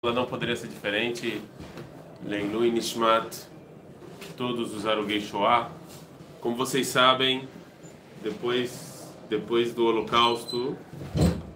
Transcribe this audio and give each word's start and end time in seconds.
ela 0.00 0.14
não 0.14 0.26
poderia 0.26 0.54
ser 0.54 0.68
diferente. 0.68 1.42
Leilu 2.24 2.62
Nishmat, 2.62 3.36
todos 4.36 4.72
os 4.72 4.86
Arugei 4.86 5.20
Shoah. 5.20 5.70
Como 6.40 6.54
vocês 6.54 6.86
sabem, 6.86 7.48
depois, 8.22 9.12
depois 9.28 9.74
do 9.74 9.84
Holocausto, 9.84 10.78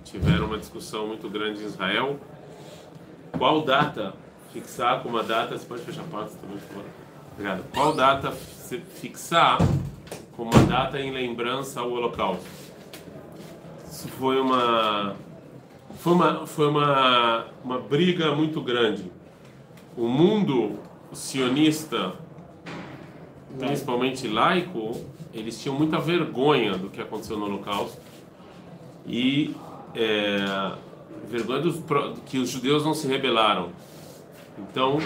tiveram 0.04 0.46
uma 0.46 0.58
discussão 0.58 1.06
muito 1.06 1.30
grande 1.30 1.62
em 1.62 1.66
Israel. 1.66 2.18
Qual 3.38 3.62
data 3.62 4.12
fixar 4.52 5.04
como 5.04 5.18
a 5.18 5.22
data? 5.22 5.56
Você 5.56 5.64
pode 5.64 5.82
fechar 5.82 6.02
a 6.02 6.06
porta 6.06 6.36
também, 6.40 6.58
por 6.58 6.68
favor? 6.68 6.84
Obrigado. 7.34 7.64
Qual 7.72 7.94
data 7.94 8.32
fixar 8.32 9.58
como 10.36 10.50
a 10.52 10.62
data 10.64 11.00
em 11.00 11.12
lembrança 11.12 11.78
ao 11.78 11.92
Holocausto? 11.92 12.44
Isso 13.88 14.08
foi 14.08 14.40
uma 14.40 15.14
foi 16.02 16.14
uma, 16.14 16.46
foi 16.48 16.66
uma, 16.66 17.46
uma 17.62 17.78
briga 17.78 18.34
muito 18.34 18.60
grande. 18.60 19.04
O 19.96 20.08
mundo 20.08 20.80
sionista, 21.12 22.14
principalmente 23.56 24.26
laico, 24.26 25.00
eles 25.32 25.62
tinham 25.62 25.78
muita 25.78 26.00
vergonha 26.00 26.76
do 26.76 26.90
que 26.90 27.00
aconteceu 27.00 27.38
no 27.38 27.44
Holocausto 27.44 28.00
e 29.06 29.54
é, 29.94 30.72
vergonha 31.28 31.60
dos, 31.60 31.80
que 32.26 32.38
os 32.38 32.50
judeus 32.50 32.84
não 32.84 32.94
se 32.94 33.06
rebelaram. 33.06 33.68
Então, 34.58 34.98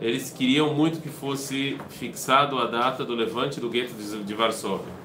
eles 0.00 0.30
queriam 0.30 0.74
muito 0.74 1.00
que 1.00 1.10
fosse 1.10 1.78
fixado 1.90 2.58
a 2.58 2.66
data 2.66 3.04
do 3.04 3.14
levante 3.14 3.60
do 3.60 3.70
gueto 3.70 3.94
de 3.94 4.34
Varsóvia. 4.34 5.01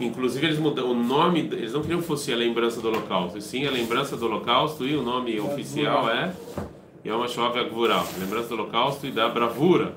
Inclusive 0.00 0.46
eles 0.46 0.58
mudam 0.58 0.90
o 0.90 0.94
nome, 0.94 1.40
eles 1.40 1.72
não 1.72 1.82
queriam 1.82 2.00
que 2.00 2.06
fosse 2.06 2.32
a 2.32 2.36
lembrança 2.36 2.80
do 2.80 2.88
Holocausto, 2.88 3.40
sim 3.40 3.66
a 3.66 3.70
lembrança 3.70 4.16
do 4.16 4.26
Holocausto 4.26 4.86
e 4.86 4.96
o 4.96 5.02
nome 5.02 5.38
oficial 5.38 6.08
é 6.08 6.32
Yom 7.04 7.22
HaShoah 7.22 7.64
Gvura, 7.64 8.02
lembrança 8.18 8.48
do 8.48 8.54
Holocausto 8.54 9.06
e 9.06 9.10
da 9.10 9.28
bravura, 9.28 9.94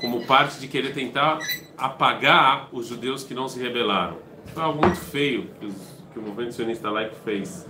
como 0.00 0.26
parte 0.26 0.60
de 0.60 0.68
querer 0.68 0.92
tentar 0.92 1.38
apagar 1.76 2.68
os 2.72 2.86
judeus 2.88 3.24
que 3.24 3.34
não 3.34 3.48
se 3.48 3.58
rebelaram. 3.58 4.16
Foi 4.46 4.62
algo 4.62 4.80
muito 4.82 4.98
feio 4.98 5.48
que, 5.58 5.66
os, 5.66 5.74
que 6.12 6.18
o 6.18 6.22
movimento 6.22 6.52
sionista 6.52 6.90
laico 6.90 7.16
fez. 7.24 7.66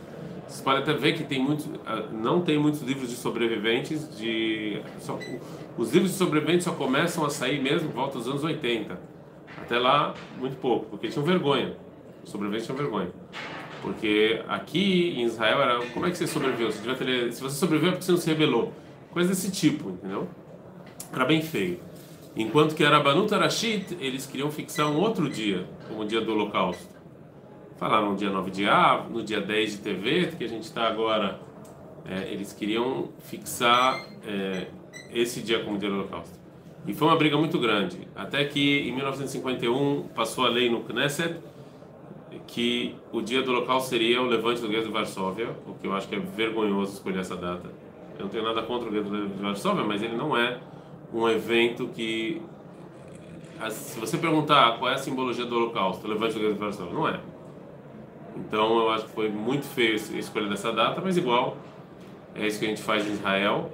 Vocês 0.46 0.62
podem 0.62 0.82
até 0.82 0.94
ver 0.94 1.12
que 1.12 1.24
tem 1.24 1.42
muito, 1.42 1.68
ah, 1.86 2.04
não 2.10 2.40
tem 2.40 2.58
muitos 2.58 2.80
livros 2.80 3.10
de 3.10 3.16
sobreviventes 3.16 4.16
de 4.16 4.80
só, 5.00 5.18
os 5.76 5.92
livros 5.92 6.12
de 6.12 6.16
sobreviventes 6.16 6.64
só 6.64 6.72
começam 6.72 7.24
a 7.24 7.30
sair 7.30 7.62
mesmo 7.62 7.90
volta 7.90 8.18
dos 8.18 8.26
anos 8.26 8.42
80 8.42 9.17
até 9.62 9.78
lá, 9.78 10.14
muito 10.38 10.56
pouco, 10.56 10.86
porque 10.86 11.08
tinham 11.08 11.24
vergonha. 11.24 11.76
Os 12.24 12.30
sobreviventes 12.30 12.66
tinham 12.66 12.78
vergonha. 12.78 13.10
Porque 13.82 14.42
aqui 14.48 15.14
em 15.16 15.24
Israel 15.24 15.62
era 15.62 15.86
como 15.86 16.06
é 16.06 16.10
que 16.10 16.18
você 16.18 16.26
sobreviveu? 16.26 16.70
Você 16.72 16.94
ter, 16.94 17.32
se 17.32 17.40
você 17.40 17.56
sobreviveu 17.56 17.90
é 17.90 17.92
porque 17.92 18.04
você 18.04 18.12
não 18.12 18.18
se 18.18 18.28
rebelou. 18.28 18.72
Coisa 19.10 19.30
desse 19.30 19.50
tipo, 19.50 19.90
entendeu? 19.90 20.28
Era 21.12 21.24
bem 21.24 21.40
feio. 21.42 21.80
Enquanto 22.36 22.74
que 22.74 22.84
era 22.84 23.00
Banut 23.00 23.32
Arashit, 23.34 23.96
eles 24.00 24.26
queriam 24.26 24.50
fixar 24.50 24.88
um 24.90 24.96
outro 24.98 25.28
dia, 25.28 25.66
como 25.88 26.02
o 26.02 26.04
dia 26.04 26.20
do 26.20 26.32
Holocausto. 26.32 26.96
Falaram 27.76 28.10
no 28.10 28.16
dia 28.16 28.30
9 28.30 28.50
de 28.50 28.68
Av, 28.68 29.10
no 29.10 29.22
dia 29.22 29.40
10 29.40 29.72
de 29.72 29.78
TV, 29.78 30.26
que 30.36 30.44
a 30.44 30.48
gente 30.48 30.64
está 30.64 30.86
agora. 30.86 31.40
É, 32.04 32.32
eles 32.32 32.52
queriam 32.52 33.10
fixar 33.24 34.00
é, 34.24 34.68
esse 35.12 35.42
dia 35.42 35.62
como 35.64 35.78
dia 35.78 35.88
do 35.88 35.96
Holocausto. 35.96 36.37
E 36.88 36.94
foi 36.94 37.06
uma 37.06 37.16
briga 37.16 37.36
muito 37.36 37.58
grande. 37.58 38.08
Até 38.16 38.44
que 38.46 38.88
em 38.88 38.92
1951 38.92 40.08
passou 40.14 40.46
a 40.46 40.48
lei 40.48 40.70
no 40.70 40.80
Knesset 40.80 41.36
que 42.46 42.96
o 43.12 43.20
dia 43.20 43.42
do 43.42 43.52
local 43.52 43.78
seria 43.78 44.22
o 44.22 44.26
levante 44.26 44.62
do 44.62 44.68
gueto 44.68 44.86
de 44.86 44.92
Varsóvia, 44.92 45.50
o 45.66 45.74
que 45.74 45.86
eu 45.86 45.94
acho 45.94 46.08
que 46.08 46.14
é 46.14 46.18
vergonhoso 46.18 46.94
escolher 46.94 47.20
essa 47.20 47.36
data. 47.36 47.68
Eu 48.18 48.24
não 48.24 48.28
tenho 48.30 48.42
nada 48.42 48.62
contra 48.62 48.88
o 48.88 48.90
gueto 48.90 49.10
de 49.10 49.42
Varsóvia, 49.42 49.84
mas 49.84 50.02
ele 50.02 50.16
não 50.16 50.34
é 50.34 50.58
um 51.12 51.28
evento 51.28 51.88
que. 51.88 52.40
Se 53.70 54.00
você 54.00 54.16
perguntar 54.16 54.78
qual 54.78 54.90
é 54.90 54.94
a 54.94 54.98
simbologia 54.98 55.44
do 55.44 55.56
Holocausto, 55.56 56.06
o 56.06 56.10
levante 56.10 56.34
do 56.34 56.40
gueto 56.40 56.54
de 56.54 56.60
Varsóvia, 56.60 56.94
não 56.94 57.06
é. 57.06 57.20
Então 58.34 58.78
eu 58.78 58.90
acho 58.90 59.04
que 59.04 59.12
foi 59.12 59.28
muito 59.28 59.66
feio 59.66 59.92
a 59.92 60.18
escolha 60.18 60.48
dessa 60.48 60.72
data, 60.72 61.02
mas 61.04 61.18
igual 61.18 61.58
é 62.34 62.46
isso 62.46 62.58
que 62.58 62.64
a 62.64 62.68
gente 62.68 62.82
faz 62.82 63.06
em 63.06 63.12
Israel. 63.12 63.70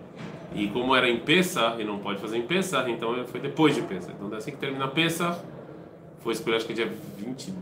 E 0.54 0.68
como 0.68 0.94
era 0.94 1.08
em 1.08 1.18
Pesach, 1.18 1.80
e 1.80 1.84
não 1.84 1.98
pode 1.98 2.20
fazer 2.20 2.38
em 2.38 2.46
Pesach, 2.46 2.88
então 2.90 3.24
foi 3.26 3.40
depois 3.40 3.74
de 3.74 3.82
Pesach. 3.82 4.14
Então, 4.14 4.36
assim 4.36 4.52
que 4.52 4.58
termina 4.58 4.86
Pesach, 4.86 5.40
foi 6.20 6.32
escolher, 6.32 6.56
acho 6.56 6.66
que 6.66 6.72
é 6.72 6.76
dia 6.76 6.92
20. 7.18 7.52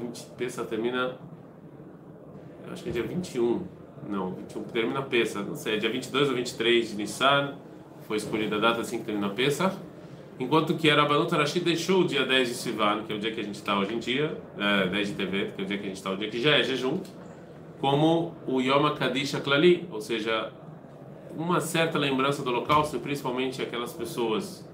20 0.00 0.26
Pesach 0.36 0.68
termina. 0.68 1.16
Acho 2.70 2.82
que 2.82 2.90
é 2.90 2.92
dia 2.92 3.02
21. 3.02 3.66
Não, 4.08 4.32
21 4.34 4.62
termina 4.64 5.02
Pesach. 5.02 5.48
Não 5.48 5.56
sei, 5.56 5.76
é 5.76 5.78
dia 5.78 5.90
22 5.90 6.28
ou 6.28 6.34
23 6.34 6.90
de 6.90 6.96
Nissan. 6.96 7.54
Foi 8.06 8.16
escolhida 8.16 8.56
a 8.56 8.58
data 8.58 8.80
assim 8.82 8.98
que 8.98 9.04
termina 9.04 9.30
Pesach. 9.30 9.74
Enquanto 10.38 10.76
que 10.76 10.88
a 10.88 11.04
Banut 11.04 11.34
Rashid 11.34 11.64
deixou 11.64 12.02
o 12.02 12.04
dia 12.06 12.24
10 12.24 12.48
de 12.48 12.54
Sivan, 12.54 13.02
que 13.02 13.12
é 13.12 13.16
o 13.16 13.18
dia 13.18 13.32
que 13.32 13.40
a 13.40 13.42
gente 13.42 13.56
está 13.56 13.76
hoje 13.76 13.94
em 13.94 13.98
dia, 13.98 14.38
é, 14.56 14.86
10 14.86 15.08
de 15.08 15.14
TV, 15.14 15.46
que 15.46 15.60
é 15.60 15.64
o 15.64 15.66
dia 15.66 15.78
que 15.78 15.84
a 15.84 15.88
gente 15.88 15.96
está, 15.96 16.10
o 16.10 16.16
dia 16.16 16.28
que 16.28 16.40
já 16.40 16.56
é 16.56 16.62
jejum, 16.62 17.00
como 17.80 18.36
o 18.46 18.60
Yom 18.60 18.88
Kadisha 18.94 19.40
Klali, 19.40 19.88
ou 19.90 20.00
seja, 20.00 20.52
uma 21.38 21.60
certa 21.60 21.96
lembrança 21.96 22.42
do 22.42 22.50
Holocausto, 22.50 22.98
principalmente 22.98 23.62
aquelas 23.62 23.92
pessoas 23.92 24.68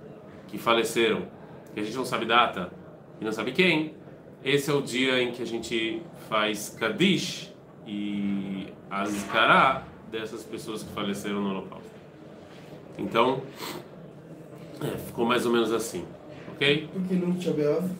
que 0.48 0.56
faleceram, 0.56 1.28
que 1.74 1.80
a 1.80 1.82
gente 1.82 1.94
não 1.94 2.06
sabe 2.06 2.24
data 2.24 2.72
e 3.20 3.24
não 3.24 3.30
sabe 3.30 3.52
quem, 3.52 3.94
esse 4.42 4.70
é 4.70 4.72
o 4.72 4.80
dia 4.80 5.22
em 5.22 5.30
que 5.30 5.42
a 5.42 5.46
gente 5.46 6.00
faz 6.26 6.70
Kadish 6.70 7.52
e 7.86 8.68
Azkará 8.90 9.84
dessas 10.10 10.42
pessoas 10.42 10.82
que 10.82 10.90
faleceram 10.94 11.42
no 11.42 11.50
Holocausto. 11.50 11.90
Então, 12.96 13.42
é, 14.82 14.96
ficou 14.96 15.26
mais 15.26 15.44
ou 15.44 15.52
menos 15.52 15.70
assim, 15.70 16.06
ok? 16.54 16.88
Por 16.90 17.02
que 17.02 17.14
não 17.14 17.36
Tchabeav? 17.36 17.90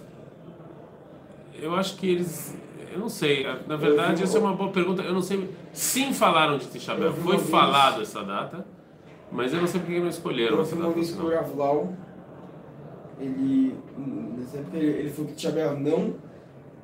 Eu 1.55 1.75
acho 1.75 1.97
que 1.97 2.07
eles 2.07 2.57
eu 2.93 2.99
não 2.99 3.09
sei. 3.09 3.47
Na 3.67 3.77
verdade, 3.77 4.23
essa 4.23 4.39
é 4.39 4.41
uma 4.41 4.53
boa 4.55 4.71
pergunta. 4.71 5.03
Eu 5.03 5.13
não 5.13 5.23
sei. 5.23 5.49
Sim, 5.73 6.13
falaram 6.13 6.59
de 6.59 6.67
Tisha 6.67 6.95
B'Av. 6.95 7.15
Foi 7.21 7.39
falado 7.39 8.03
essa 8.03 8.23
data, 8.23 8.65
mas 9.33 9.53
eu 9.53 9.61
não 9.61 9.67
sei 9.67 9.81
porque 9.81 9.99
não 9.99 10.09
escolheram 10.09 10.61
essa 10.61 10.77
data. 10.77 10.87
Uma 10.87 10.95
vez 10.95 11.13
que 11.13 11.21
o 11.21 11.29
Ravlau, 11.29 11.93
ele, 13.21 13.75
nessa 14.37 14.59
época, 14.59 14.77
ele, 14.77 14.87
ele 14.87 15.11
falou 15.11 15.31
que 15.31 15.37
Tisha 15.37 15.51
B'Av 15.51 15.81
não, 15.81 16.15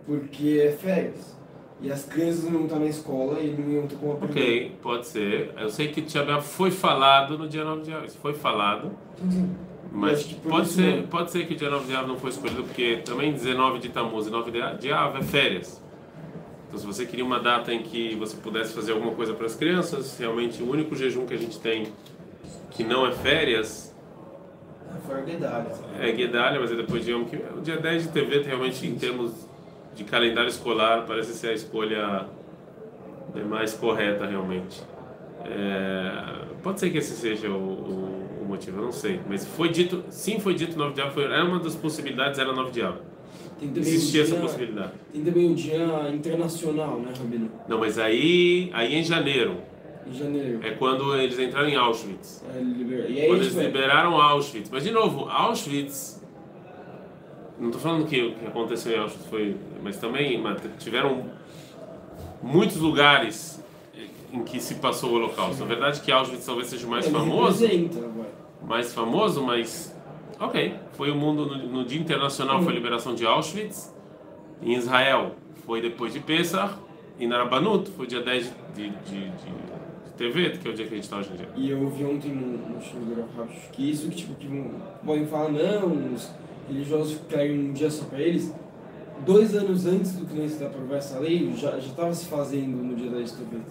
porque 0.06 0.60
é 0.64 0.72
férias. 0.72 1.38
E 1.82 1.90
as 1.90 2.04
crianças 2.04 2.44
não 2.50 2.64
estão 2.64 2.78
na 2.78 2.86
escola 2.86 3.40
e 3.40 3.52
não 3.52 3.70
iam 3.70 3.86
ter 3.86 3.96
como 3.96 4.12
aprender. 4.12 4.40
Ok, 4.40 4.78
pode 4.82 5.06
ser. 5.06 5.54
Eu 5.58 5.70
sei 5.70 5.88
que 5.88 6.02
Tisha 6.02 6.22
B'Av 6.24 6.42
foi 6.42 6.70
falado 6.70 7.38
no 7.38 7.48
dia 7.48 7.64
9 7.64 7.82
de 7.82 7.92
abril. 7.92 8.10
Foi 8.20 8.34
falado. 8.34 8.90
Sim. 9.30 9.54
Mas 9.92 10.22
pode 10.22 10.68
ser, 10.68 11.06
pode 11.08 11.30
ser 11.30 11.46
que 11.46 11.54
dia 11.54 11.68
9 11.68 11.86
de 11.86 11.96
Av 11.96 12.06
não 12.06 12.16
foi 12.16 12.30
escolhido, 12.30 12.62
porque 12.62 13.00
também 13.04 13.32
19 13.32 13.80
de 13.80 13.88
Tammuz 13.88 14.26
e 14.26 14.30
9 14.30 14.50
de 14.78 14.92
Av 14.92 15.16
é 15.16 15.22
férias. 15.22 15.82
Então, 16.68 16.78
se 16.78 16.86
você 16.86 17.04
queria 17.04 17.24
uma 17.24 17.40
data 17.40 17.74
em 17.74 17.82
que 17.82 18.14
você 18.14 18.36
pudesse 18.36 18.72
fazer 18.72 18.92
alguma 18.92 19.12
coisa 19.12 19.34
para 19.34 19.46
as 19.46 19.56
crianças, 19.56 20.16
realmente 20.16 20.62
o 20.62 20.70
único 20.70 20.94
jejum 20.94 21.26
que 21.26 21.34
a 21.34 21.36
gente 21.36 21.58
tem 21.58 21.88
que 22.70 22.84
não 22.84 23.06
é 23.06 23.12
férias. 23.12 23.94
Foi 25.06 25.22
Guedalha. 25.22 25.66
É 25.98 26.12
Guedalha, 26.12 26.60
mas 26.60 26.70
é 26.70 26.76
depois 26.76 27.04
de 27.04 27.10
Yom 27.10 27.24
Kippur. 27.24 27.58
O 27.58 27.60
dia 27.60 27.76
10 27.76 28.04
de 28.04 28.08
TV, 28.10 28.42
realmente, 28.42 28.86
em 28.86 28.94
termos 28.94 29.32
de 29.94 30.04
calendário 30.04 30.48
escolar, 30.48 31.04
parece 31.06 31.32
ser 31.32 31.48
a 31.48 31.52
escolha 31.52 32.26
mais 33.48 33.74
correta, 33.74 34.26
realmente. 34.26 34.80
É, 35.44 36.44
pode 36.62 36.80
ser 36.80 36.90
que 36.90 36.98
esse 36.98 37.14
seja 37.16 37.48
o, 37.48 37.52
o, 37.52 38.39
o, 38.39 38.39
motivo, 38.50 38.78
eu 38.78 38.84
não 38.84 38.92
sei. 38.92 39.20
Mas 39.28 39.46
foi 39.46 39.68
dito, 39.70 40.04
sim, 40.10 40.38
foi 40.38 40.54
dito 40.54 40.76
9 40.76 40.94
de 40.94 41.10
Foi, 41.10 41.24
era 41.24 41.44
uma 41.44 41.58
das 41.58 41.74
possibilidades, 41.74 42.38
era 42.38 42.52
9 42.52 42.70
de 42.70 42.82
Av. 42.82 42.96
Existia 43.76 44.22
essa 44.22 44.36
possibilidade. 44.36 44.92
Tem 45.12 45.22
também 45.22 45.50
o 45.50 45.54
dia 45.54 46.10
internacional, 46.12 46.98
né, 46.98 47.12
Rabino? 47.16 47.50
Não, 47.68 47.78
mas 47.78 47.98
aí, 47.98 48.70
aí 48.72 48.94
em 48.94 49.04
janeiro. 49.04 49.58
Em 50.06 50.14
janeiro. 50.14 50.60
É 50.62 50.70
quando 50.70 51.14
eles 51.14 51.38
entraram 51.38 51.68
em 51.68 51.76
Auschwitz. 51.76 52.42
É, 52.48 52.58
aí, 52.58 53.26
quando 53.28 53.42
eles 53.42 53.54
liberaram 53.54 54.20
Auschwitz. 54.20 54.70
Mas, 54.70 54.82
de 54.82 54.90
novo, 54.90 55.28
Auschwitz. 55.28 56.24
Não 57.58 57.66
estou 57.66 57.82
falando 57.82 58.06
que 58.06 58.22
o 58.22 58.34
que 58.34 58.46
aconteceu 58.46 58.96
em 58.96 58.98
Auschwitz 58.98 59.26
foi. 59.26 59.56
Mas 59.82 59.98
também 59.98 60.42
tiveram 60.78 61.26
muitos 62.42 62.78
lugares 62.78 63.62
em 64.32 64.42
que 64.42 64.58
se 64.58 64.76
passou 64.76 65.10
o 65.10 65.14
Holocausto. 65.16 65.60
Na 65.60 65.66
verdade, 65.66 66.00
que 66.00 66.10
Auschwitz 66.10 66.46
talvez 66.46 66.68
seja 66.68 66.86
o 66.86 66.90
mais 66.90 67.04
Ele 67.04 67.14
famoso. 67.14 67.66
Representa, 67.66 68.00
mais 68.62 68.92
famoso, 68.92 69.42
mas 69.42 69.94
Ok, 70.40 70.74
foi 70.92 71.10
o 71.10 71.14
mundo 71.14 71.44
no, 71.44 71.68
no 71.68 71.84
Dia 71.84 72.00
Internacional 72.00 72.62
foi 72.62 72.72
a 72.72 72.74
liberação 72.74 73.14
de 73.14 73.26
Auschwitz. 73.26 73.94
Em 74.62 74.72
Israel 74.72 75.32
foi 75.66 75.82
depois 75.82 76.14
de 76.14 76.20
Pesach. 76.20 76.76
E 77.18 77.26
na 77.26 77.36
Rabanut 77.36 77.90
foi 77.90 78.06
dia 78.06 78.22
10 78.22 78.50
de, 78.74 78.88
de, 78.88 78.90
de, 78.90 79.30
de 79.30 80.12
TV, 80.16 80.52
que 80.56 80.66
é 80.66 80.70
o 80.70 80.74
dia 80.74 80.86
que 80.86 80.94
a 80.94 80.96
gente 80.96 81.04
está 81.04 81.18
hoje 81.18 81.30
em 81.34 81.36
dia. 81.36 81.48
E 81.54 81.68
eu 81.68 81.82
ouvi 81.82 82.06
ontem 82.06 82.32
no, 82.32 82.56
no 82.56 82.80
show 82.80 82.98
do 83.00 83.70
que 83.70 83.90
isso 83.90 84.08
que 84.08 84.16
tipo 84.16 84.34
que 84.36 84.48
podem 85.04 85.26
falar 85.26 85.50
não, 85.50 86.14
os 86.14 86.30
religiosos 86.66 87.20
querem 87.28 87.68
um 87.68 87.72
dia 87.74 87.90
só 87.90 88.06
para 88.06 88.20
eles. 88.20 88.54
Dois 89.26 89.54
anos 89.54 89.84
antes 89.84 90.12
do 90.12 90.24
que 90.24 90.34
nós 90.34 90.62
aprovar 90.62 90.96
essa 90.96 91.18
lei, 91.18 91.52
já 91.54 91.76
estava 91.76 92.14
se 92.14 92.24
fazendo 92.24 92.82
no 92.82 92.96
dia 92.96 93.10
10 93.10 93.30
de 93.30 93.36
TV. 93.44 93.62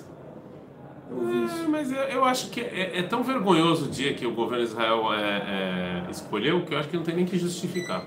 É, 1.12 1.68
mas 1.68 1.92
eu, 1.92 1.98
eu, 1.98 2.26
acho 2.26 2.50
que 2.50 2.62
é, 2.62 3.00
é, 3.00 3.04
tão 3.04 3.24
vergonhoso 3.24 3.86
o 3.86 3.90
dia 3.90 4.14
que 4.14 4.26
o 4.28 4.34
governo 4.34 4.64
de 4.64 4.72
Israel 4.72 5.12
é, 5.14 6.06
é, 6.06 6.12
escolheu 6.12 6.64
que 6.64 6.74
eu 6.74 6.78
acho 6.78 6.88
que 6.88 6.98
não 6.98 7.04
tem 7.04 7.16
nem 7.16 7.26
que 7.26 7.38
justificar. 7.38 8.06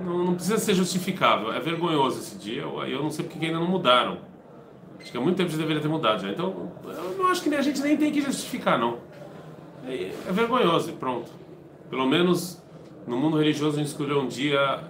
Não, 0.00 0.24
não 0.24 0.34
precisa 0.34 0.58
ser 0.58 0.74
justificável. 0.74 1.52
É 1.52 1.58
vergonhoso 1.58 2.20
esse 2.20 2.38
dia. 2.38 2.62
Eu, 2.62 2.80
eu 2.84 3.02
não 3.02 3.10
sei 3.10 3.24
porque 3.24 3.44
ainda 3.44 3.58
não 3.58 3.66
mudaram. 3.66 4.18
Acho 5.00 5.10
que 5.10 5.18
há 5.18 5.20
muito 5.20 5.36
tempo 5.36 5.50
já 5.50 5.56
deveria 5.56 5.82
ter 5.82 5.88
mudado 5.88 6.22
já. 6.22 6.30
Então, 6.30 6.72
eu 6.84 7.18
não 7.18 7.26
acho 7.26 7.42
que 7.42 7.52
a 7.54 7.62
gente 7.62 7.80
nem 7.80 7.96
tem 7.96 8.12
que 8.12 8.20
justificar, 8.20 8.78
não. 8.78 8.98
É, 9.86 10.12
é 10.28 10.32
vergonhoso 10.32 10.90
e 10.90 10.92
pronto. 10.92 11.30
Pelo 11.90 12.06
menos 12.06 12.62
no 13.06 13.16
mundo 13.16 13.36
religioso 13.36 13.76
a 13.76 13.78
gente 13.78 13.88
escolheu 13.88 14.20
um 14.20 14.28
dia 14.28 14.80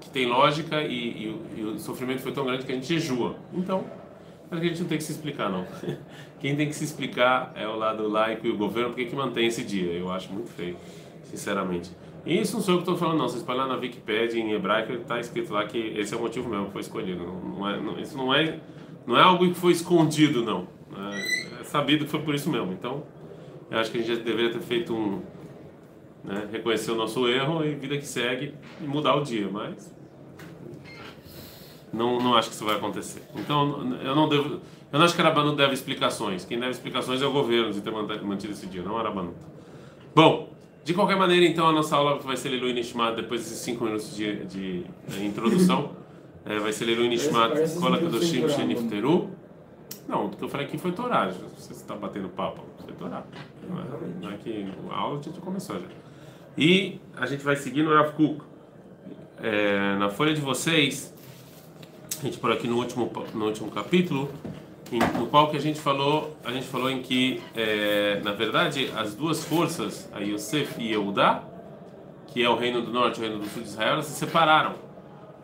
que 0.00 0.10
tem 0.10 0.26
lógica 0.26 0.82
e, 0.82 0.94
e, 0.94 1.40
e 1.56 1.62
o 1.62 1.78
sofrimento 1.78 2.22
foi 2.22 2.32
tão 2.32 2.44
grande 2.44 2.64
que 2.64 2.72
a 2.72 2.74
gente 2.74 2.86
jejua. 2.86 3.36
Então, 3.52 3.84
acho 4.50 4.60
que 4.60 4.66
a 4.66 4.68
gente 4.70 4.80
não 4.82 4.88
tem 4.88 4.98
que 4.98 5.04
se 5.04 5.12
explicar, 5.12 5.50
não. 5.50 5.66
Quem 6.40 6.54
tem 6.56 6.68
que 6.68 6.74
se 6.74 6.84
explicar 6.84 7.52
é 7.54 7.66
o 7.66 7.76
lado 7.76 8.06
laico 8.08 8.46
e 8.46 8.50
o 8.50 8.56
governo, 8.56 8.90
porque 8.90 9.06
que 9.06 9.16
mantém 9.16 9.46
esse 9.46 9.64
dia. 9.64 9.92
Eu 9.92 10.10
acho 10.10 10.32
muito 10.32 10.50
feio, 10.50 10.76
sinceramente. 11.22 11.90
E 12.26 12.40
isso 12.40 12.56
não 12.56 12.62
sou 12.62 12.74
eu 12.74 12.78
que 12.78 12.82
estou 12.82 12.96
falando, 12.96 13.18
não. 13.18 13.28
Vocês 13.28 13.42
podem 13.42 13.62
lá 13.62 13.68
na 13.68 13.76
Wikipedia, 13.76 14.40
em 14.40 14.52
hebraico, 14.52 14.92
está 14.92 15.20
escrito 15.20 15.52
lá 15.52 15.64
que 15.66 15.78
esse 15.96 16.14
é 16.14 16.16
o 16.16 16.20
motivo 16.20 16.48
mesmo 16.48 16.66
que 16.66 16.72
foi 16.72 16.80
escolhido. 16.80 17.24
Não 17.24 17.68
é, 17.68 17.80
não, 17.80 17.98
isso 17.98 18.16
não 18.16 18.34
é, 18.34 18.60
não 19.06 19.16
é 19.16 19.22
algo 19.22 19.48
que 19.48 19.54
foi 19.54 19.72
escondido, 19.72 20.42
não. 20.42 20.66
É, 20.96 21.60
é 21.60 21.64
sabido 21.64 22.04
que 22.04 22.10
foi 22.10 22.20
por 22.20 22.34
isso 22.34 22.50
mesmo. 22.50 22.72
Então, 22.72 23.04
eu 23.70 23.78
acho 23.78 23.90
que 23.90 23.98
a 23.98 24.02
gente 24.02 24.22
deveria 24.22 24.52
ter 24.52 24.60
feito 24.60 24.94
um. 24.94 25.22
Né, 26.22 26.48
reconhecer 26.50 26.90
o 26.90 26.94
nosso 26.94 27.28
erro 27.28 27.62
e 27.62 27.74
vida 27.74 27.98
que 27.98 28.06
segue 28.06 28.54
e 28.80 28.84
mudar 28.84 29.14
o 29.14 29.22
dia, 29.22 29.46
mas 29.50 29.94
não, 31.94 32.18
não 32.18 32.34
acho 32.34 32.48
que 32.48 32.54
isso 32.54 32.64
vai 32.64 32.76
acontecer. 32.76 33.22
Então, 33.36 33.96
eu 34.02 34.14
não 34.14 34.28
devo. 34.28 34.60
Eu 34.92 34.98
não 34.98 35.04
acho 35.04 35.14
que 35.14 35.20
a 35.20 35.24
Arabanuta 35.24 35.56
deve 35.56 35.74
explicações. 35.74 36.44
Quem 36.44 36.58
deve 36.58 36.72
explicações 36.72 37.20
é 37.20 37.26
o 37.26 37.32
governo 37.32 37.72
de 37.72 37.80
ter 37.80 37.90
mantido 37.90 38.52
esse 38.52 38.66
dia, 38.66 38.82
não 38.82 38.96
a 38.96 39.00
Arabanuta. 39.00 39.46
Bom, 40.14 40.52
de 40.84 40.92
qualquer 40.94 41.16
maneira, 41.16 41.44
então, 41.46 41.66
a 41.66 41.72
nossa 41.72 41.96
aula 41.96 42.18
vai 42.18 42.36
ser 42.36 42.50
Leilu 42.50 42.72
Nishmat 42.72 43.16
depois 43.16 43.42
desses 43.42 43.58
5 43.58 43.84
minutos 43.84 44.14
de, 44.14 44.44
de, 44.44 44.84
de 45.08 45.24
introdução. 45.24 45.92
é, 46.44 46.58
vai 46.58 46.72
ser 46.72 46.84
Leilu 46.84 47.04
Nishmat 47.06 47.54
Kola 47.80 47.98
Kadoshim 47.98 48.48
Shenifteru. 48.48 49.30
Não, 50.06 50.26
o 50.26 50.30
que 50.30 50.44
eu 50.44 50.48
falei 50.48 50.66
aqui 50.66 50.76
foi 50.76 50.92
Torá. 50.92 51.32
Você 51.56 51.72
está 51.72 51.94
batendo 51.94 52.28
papo. 52.28 52.62
Foi 52.84 52.92
Torá. 52.92 53.24
Não 53.68 53.80
é, 53.80 53.84
não 54.20 54.30
é 54.30 54.36
que 54.36 54.66
a 54.90 54.96
aula 54.96 55.22
gente 55.22 55.40
começou 55.40 55.76
já. 55.76 55.86
E 56.56 57.00
a 57.16 57.26
gente 57.26 57.42
vai 57.42 57.56
seguir 57.56 57.82
no 57.82 57.94
Rav 57.94 58.12
Kuk. 58.12 58.42
É, 59.42 59.96
na 59.96 60.10
folha 60.10 60.32
de 60.32 60.40
vocês, 60.40 61.13
a 62.20 62.24
gente 62.24 62.38
por 62.38 62.52
aqui 62.52 62.66
no 62.66 62.76
último 62.76 63.10
no 63.34 63.46
último 63.46 63.70
capítulo, 63.70 64.30
em, 64.92 64.98
no 65.18 65.26
qual 65.26 65.50
que 65.50 65.56
a 65.56 65.60
gente 65.60 65.80
falou, 65.80 66.36
a 66.44 66.52
gente 66.52 66.66
falou 66.66 66.90
em 66.90 67.02
que 67.02 67.42
é, 67.54 68.20
na 68.22 68.32
verdade 68.32 68.90
as 68.96 69.14
duas 69.14 69.44
forças, 69.44 70.08
a 70.12 70.20
Yosef 70.20 70.80
e 70.80 70.92
Eudá, 70.92 71.42
que 72.28 72.42
é 72.42 72.48
o 72.48 72.56
reino 72.56 72.82
do 72.82 72.92
norte 72.92 73.18
e 73.18 73.20
o 73.20 73.26
reino 73.26 73.42
do 73.42 73.48
sul 73.48 73.62
de 73.62 73.68
Israel, 73.68 73.94
elas 73.94 74.06
se 74.06 74.18
separaram 74.18 74.74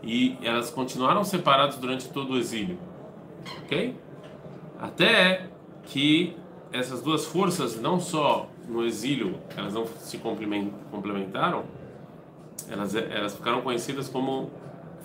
e 0.03 0.37
elas 0.43 0.71
continuaram 0.71 1.25
separadas 1.25 1.77
durante 1.77 2.09
todo 2.09 2.35
o 2.35 2.39
exílio, 2.39 2.79
ok? 3.65 3.95
Até 4.79 5.49
que 5.85 6.37
essas 6.73 7.03
duas 7.03 7.27
forças 7.27 7.81
não 7.81 8.01
só 8.01 8.49
no 8.69 8.85
exílio 8.87 9.35
elas 9.57 9.75
não 9.75 9.87
se 9.87 10.19
complementaram, 10.19 11.65
elas 12.69 12.95
elas 12.95 13.35
ficaram 13.35 13.63
conhecidas 13.63 14.09
como 14.09 14.51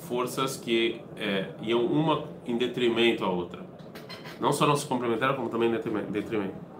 forças 0.08 0.56
que 0.56 1.00
é, 1.16 1.46
iam 1.62 1.84
uma 1.84 2.24
em 2.46 2.56
detrimento 2.56 3.24
à 3.24 3.30
outra. 3.30 3.60
Não 4.40 4.52
só 4.52 4.66
não 4.66 4.76
se 4.76 4.86
complementaram, 4.86 5.34
como 5.36 5.48
também 5.48 5.68
em 5.68 6.12
detrimento. 6.12 6.70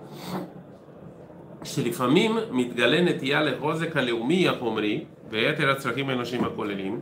שלפעמים 1.65 2.37
מתגלה 2.50 3.00
נטייה 3.00 3.43
לחוזק 3.43 3.97
הלאומי 3.97 4.49
החומרי 4.49 5.05
ויתר 5.31 5.71
הצרכים 5.71 6.09
האנושיים 6.09 6.44
הכוללים 6.44 7.00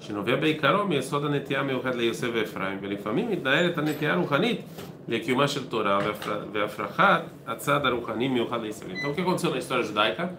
שנובע 0.00 0.36
בעיקרו 0.36 0.84
מיסוד 0.84 1.24
הנטייה 1.24 1.60
המיוחד 1.60 1.94
ליוסף 1.94 2.28
ואפרים 2.34 2.78
ולפעמים 2.82 3.30
מתנהלת 3.30 3.78
הנטייה 3.78 4.12
הרוחנית 4.12 4.60
לקיומה 5.08 5.48
של 5.48 5.68
תורה 5.68 5.98
והפרחת 6.52 7.22
הצד 7.46 7.86
הרוחני 7.86 8.28
מיוחד 8.28 8.62
לישראל. 8.62 8.96
Então 8.96 9.10
o 9.10 9.14
que 9.14 9.20
aconteceu 9.20 9.50
na 9.50 9.58
história 9.58 9.84
judaica? 9.84 10.30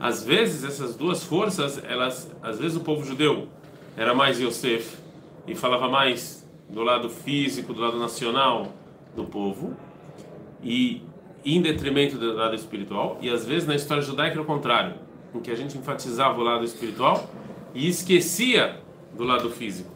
Às 0.00 0.24
vezes 0.24 0.64
essas 0.64 0.96
duas 0.96 1.22
forças, 1.24 1.82
elas, 1.84 2.30
às 2.42 2.58
vezes 2.58 2.76
o 2.76 2.80
povo 2.80 3.04
judeu 3.04 3.48
era 3.96 4.14
mais 4.14 4.40
Yosef 4.40 4.96
e 5.46 5.54
falava 5.54 5.88
mais 5.88 6.46
do 6.68 6.82
lado 6.82 7.08
físico, 7.08 7.72
do 7.72 7.80
lado 7.80 7.98
nacional 7.98 8.72
do 9.14 9.24
povo 9.24 9.76
e 10.62 11.02
em 11.44 11.60
detrimento 11.60 12.16
do 12.18 12.34
lado 12.34 12.54
espiritual. 12.54 13.18
E 13.20 13.28
às 13.30 13.44
vezes 13.44 13.68
na 13.68 13.74
história 13.74 14.02
judaica 14.02 14.34
era 14.34 14.42
o 14.42 14.44
contrário, 14.44 14.94
em 15.34 15.40
que 15.40 15.50
a 15.50 15.54
gente 15.54 15.76
enfatizava 15.76 16.40
o 16.40 16.42
lado 16.42 16.64
espiritual 16.64 17.28
e 17.74 17.88
esquecia 17.88 18.80
do 19.16 19.24
lado 19.24 19.50
físico. 19.50 19.94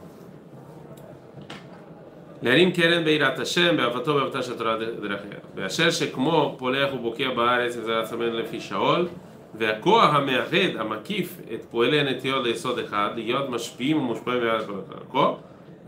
להרים 2.42 2.72
קרן 2.72 3.04
ביראת 3.04 3.38
השם, 3.38 3.76
באהבתו 3.76 4.10
ובאהבתה 4.10 4.42
של 4.42 4.58
תורה 4.58 4.76
דרכיה. 4.76 5.38
ואשר 5.54 5.90
שכמו 5.90 6.54
פולח 6.58 6.94
ובוקע 6.94 7.30
בארץ, 7.30 7.76
וזה 7.76 8.00
עצמנו 8.00 8.38
לפי 8.38 8.60
שאול, 8.60 9.08
והכוח 9.54 10.14
המאחד, 10.14 10.76
המקיף 10.78 11.40
את 11.54 11.64
פועלי 11.70 12.00
הנטיות 12.00 12.44
ליסוד 12.44 12.78
אחד, 12.78 13.10
להיות 13.14 13.50
משפיעים 13.50 13.96
ומושפעים 13.96 14.40
ביד 14.40 14.60
הכוח, 14.90 15.38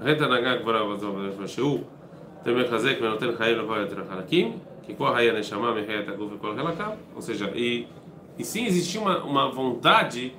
לכן 0.00 0.24
הנהגה 0.24 0.56
גבוהה 0.56 0.84
וזו 0.84 1.12
שהוא 1.46 1.80
אתם 2.42 2.60
מחזק 2.60 2.94
ונותן 3.00 3.36
חיים 3.36 3.58
לכל 3.58 3.76
יותר 3.80 4.00
החלקים, 4.00 4.52
כי 4.86 4.96
כוח 4.96 5.16
היה 5.16 5.32
נשמה 5.32 5.74
מחיה 5.74 6.00
את 6.00 6.08
הגוף 6.08 6.32
וכל 6.36 6.56
חלקיו, 6.56 6.90
ou 7.16 7.22
seja, 7.22 7.50
e, 7.54 7.86
e 8.38 8.44
sim 8.44 8.64
existia 8.66 9.00
uma, 9.00 9.18
uma 9.22 9.50
vontade 9.50 10.32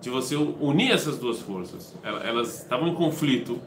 de 0.00 0.10
você 0.10 0.36
unir 0.36 0.92
essas 0.92 1.18
duas 1.18 1.40
forças. 1.40 1.96
Elas 2.04 2.62
estavam 2.62 2.88
em 2.88 2.94
conflito. 2.94 3.60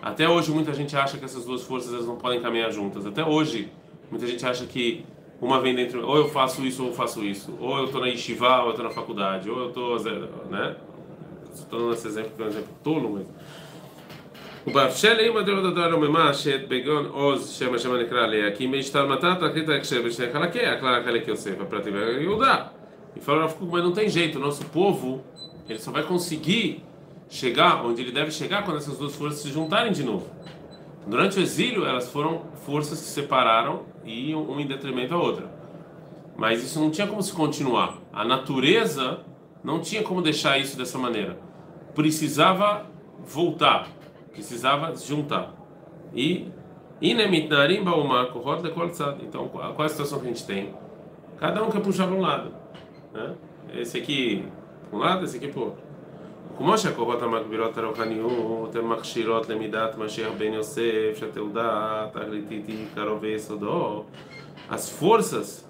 Até 0.00 0.28
hoje 0.28 0.50
muita 0.50 0.72
gente 0.72 0.96
acha 0.96 1.18
que 1.18 1.24
essas 1.24 1.44
duas 1.44 1.62
forças 1.62 1.92
elas 1.92 2.06
não 2.06 2.16
podem 2.16 2.40
caminhar 2.40 2.70
juntas. 2.72 3.04
Até 3.04 3.24
hoje 3.24 3.70
muita 4.10 4.26
gente 4.26 4.44
acha 4.46 4.64
que 4.64 5.04
uma 5.42 5.60
vem 5.60 5.74
dentro, 5.74 6.06
ou 6.06 6.16
eu 6.16 6.28
faço 6.28 6.64
isso 6.66 6.82
ou 6.82 6.88
eu 6.88 6.94
faço 6.94 7.24
isso, 7.24 7.56
ou 7.60 7.78
eu 7.78 7.84
estou 7.84 8.00
na 8.00 8.08
yeshiva 8.08 8.60
ou 8.60 8.66
eu 8.66 8.70
estou 8.70 8.84
na 8.84 8.90
faculdade, 8.90 9.50
ou 9.50 9.58
eu 9.58 9.68
estou, 9.68 9.98
né? 10.50 10.76
Estou 11.54 11.78
dando 11.80 11.94
esse 11.94 12.08
exemplo, 12.08 12.32
que 12.36 12.42
é 12.42 12.44
um 12.44 12.48
exemplo 12.48 12.74
tolo, 12.82 13.10
mas... 13.10 13.26
ובאפשר 14.66 15.16
לאמא 15.16 15.42
דרך 15.42 15.58
הדבר 15.64 15.92
רוממה 15.92 16.34
שאת 16.34 16.68
בגון 16.68 17.06
עוז 17.06 17.50
שם 17.50 17.74
השם 17.74 17.92
הנקרא 17.92 18.24
עליה 18.24 18.56
כי 18.56 18.66
מהשתלמתה 18.66 19.34
תכלית 19.34 19.68
ההקשר 19.68 20.02
בשני 20.02 20.26
חלקיה, 20.32 20.80
כלל 20.80 21.02
חלק 21.04 21.28
יוסף, 21.28 21.60
הפרטי 21.60 21.90
ויהודה. 21.90 22.64
E 23.16 23.20
falou 23.20 23.40
Rav 23.40 23.54
mas 23.60 23.82
não 23.82 23.92
tem 23.92 24.08
jeito, 24.08 24.38
o 24.38 24.40
nosso 24.40 24.64
povo, 24.66 25.24
ele 25.68 25.78
só 25.78 25.90
vai 25.90 26.02
conseguir 26.02 26.84
chegar 27.28 27.84
onde 27.84 28.02
ele 28.02 28.12
deve 28.12 28.30
chegar 28.30 28.64
quando 28.64 28.76
essas 28.76 28.96
duas 28.96 29.14
forças 29.16 29.40
se 29.40 29.50
juntarem 29.50 29.92
de 29.92 30.04
novo. 30.04 30.26
Durante 31.05 31.37
o 31.37 31.41
exílio, 31.41 31.85
elas 31.85 32.09
foram 32.09 32.43
forças 32.65 32.99
que 32.99 33.05
se 33.05 33.11
separaram 33.11 33.83
e 34.05 34.33
uma 34.33 34.61
em 34.61 34.67
detrimento 34.67 35.13
à 35.13 35.17
outra. 35.17 35.51
Mas 36.35 36.63
isso 36.63 36.79
não 36.79 36.89
tinha 36.89 37.07
como 37.07 37.21
se 37.21 37.33
continuar. 37.33 37.97
A 38.11 38.23
natureza 38.23 39.19
não 39.63 39.79
tinha 39.79 40.01
como 40.01 40.21
deixar 40.21 40.57
isso 40.57 40.77
dessa 40.77 40.97
maneira. 40.97 41.37
Precisava 41.93 42.85
voltar, 43.25 43.87
precisava 44.31 44.95
juntar. 44.95 45.53
E 46.13 46.51
então, 49.21 49.49
qual 49.49 49.75
é 49.79 49.85
a 49.85 49.89
situação 49.89 50.19
que 50.19 50.25
a 50.25 50.29
gente 50.29 50.45
tem? 50.45 50.73
Cada 51.37 51.61
um 51.61 51.69
quer 51.69 51.81
puxar 51.81 52.07
para 52.07 52.15
um 52.15 52.21
lado. 52.21 52.53
Né? 53.13 53.35
Esse 53.73 53.97
aqui 53.97 54.45
para 54.89 54.97
um 54.97 55.01
lado, 55.01 55.25
esse 55.25 55.35
aqui 55.35 55.49
para 55.49 55.59
o 55.59 55.63
outro. 55.65 55.83
כמו 56.56 56.78
שהכוחות 56.78 57.22
המגבירות 57.22 57.78
הרוחניות 57.78 58.76
הן 58.76 58.84
מכשירות 58.84 59.48
למידת 59.48 59.98
משיח 59.98 60.28
בן 60.38 60.52
יוסף, 60.52 61.14
שהתעודה 61.14 61.68
התכליתית 62.04 62.66
היא 62.68 62.76
עיקרו 62.78 63.20
ויסודו, 63.20 64.04
as 64.70 64.90
forças 65.00 65.64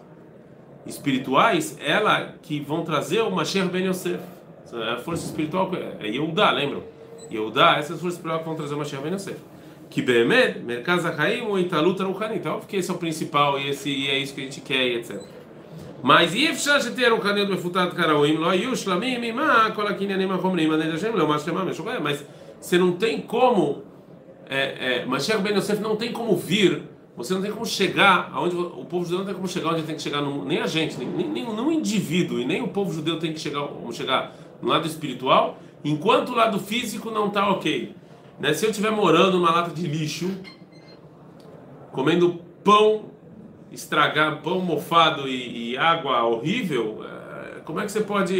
espirituais, 0.86 1.78
ela 1.80 2.34
que 2.42 2.58
vão 2.60 2.84
trazer 2.84 3.20
o 3.20 3.30
Mashiach 3.30 3.68
Ben 3.68 3.86
Yosef. 3.86 4.20
A 4.72 4.96
força 4.96 5.26
espiritual 5.26 5.70
é 6.00 6.08
Yehudá, 6.08 6.50
lembram? 6.50 6.82
Yehudá, 7.30 7.76
essas 7.78 8.00
forças 8.00 8.14
espirituais 8.14 8.40
que 8.42 8.48
vão 8.48 8.56
trazer 8.56 8.74
o 8.74 8.78
Mashiach 8.78 9.02
Ben 9.02 9.14
Yosef. 9.14 9.38
Que 9.90 10.02
Behemet, 10.02 10.58
Merkaz 10.60 11.06
HaChaim, 11.06 11.42
o 11.42 11.58
Italut 11.58 12.02
Ruchani. 12.02 12.36
Então, 12.36 12.58
porque 12.58 12.76
esse 12.76 12.90
é 12.90 12.94
o 12.94 12.98
principal 12.98 13.58
e, 13.58 13.70
esse, 13.70 13.88
e 13.88 14.08
é 14.08 14.18
isso 14.18 14.34
que 14.34 14.40
a 14.40 14.44
gente 14.44 14.60
quer, 14.60 14.84
etc. 14.86 15.22
Mas 16.03 16.35
Ifshah 16.35 16.91
ter 16.91 17.13
um 17.13 17.19
canil 17.21 17.47
mefutado 17.47 17.95
karaoim, 17.95 18.35
lo 18.35 18.51
yushlamim, 18.51 19.23
imá, 19.23 19.71
kolakinim, 19.71 20.29
ahomrim, 20.29 20.69
anedashem, 20.69 21.11
lo 21.11 21.25
mashemam, 21.25 21.65
mas 22.01 22.25
você 22.59 22.77
não 22.77 22.91
tem 22.91 23.21
como, 23.21 23.83
é, 24.49 24.97
é, 24.97 25.05
Mashiach 25.05 25.41
Ben 25.41 25.55
Yosef 25.55 25.81
não 25.81 25.95
tem 25.95 26.11
como 26.11 26.35
vir, 26.35 26.83
você 27.15 27.33
não 27.33 27.41
tem 27.41 27.51
como 27.51 27.65
chegar 27.65 28.29
aonde 28.33 28.53
o 28.53 28.83
povo 28.83 29.05
judeu 29.05 29.19
não 29.19 29.25
tem 29.25 29.33
como 29.33 29.47
chegar 29.47 29.69
onde 29.69 29.83
tem 29.83 29.95
que 29.95 30.01
chegar, 30.01 30.21
nem 30.21 30.59
a 30.59 30.67
gente, 30.67 30.97
nem, 30.97 31.07
nem, 31.07 31.29
nem 31.29 31.45
um 31.45 31.71
indivíduo 31.71 32.37
e 32.37 32.45
nem 32.45 32.61
o 32.61 32.67
povo 32.67 32.91
judeu 32.93 33.17
tem 33.17 33.31
que 33.31 33.39
chegar, 33.39 33.65
chegar 33.93 34.35
no 34.61 34.67
lado 34.67 34.85
espiritual, 34.85 35.57
enquanto 35.85 36.33
o 36.33 36.35
lado 36.35 36.59
físico 36.59 37.11
não 37.11 37.27
está 37.27 37.49
ok. 37.49 37.95
Né? 38.37 38.53
Se 38.53 38.65
eu 38.65 38.71
estiver 38.71 38.91
morando 38.91 39.37
numa 39.37 39.51
lata 39.51 39.71
de 39.71 39.87
lixo, 39.87 40.29
comendo 41.93 42.41
pão 42.61 43.12
estragar, 43.73 44.41
pão 44.41 44.59
mofado 44.59 45.27
e, 45.27 45.71
e 45.71 45.77
água 45.77 46.23
horrível, 46.23 47.03
é, 47.03 47.59
como 47.61 47.79
é 47.79 47.85
que 47.85 47.91
você 47.91 48.01
pode 48.01 48.35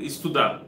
estudar? 0.00 0.62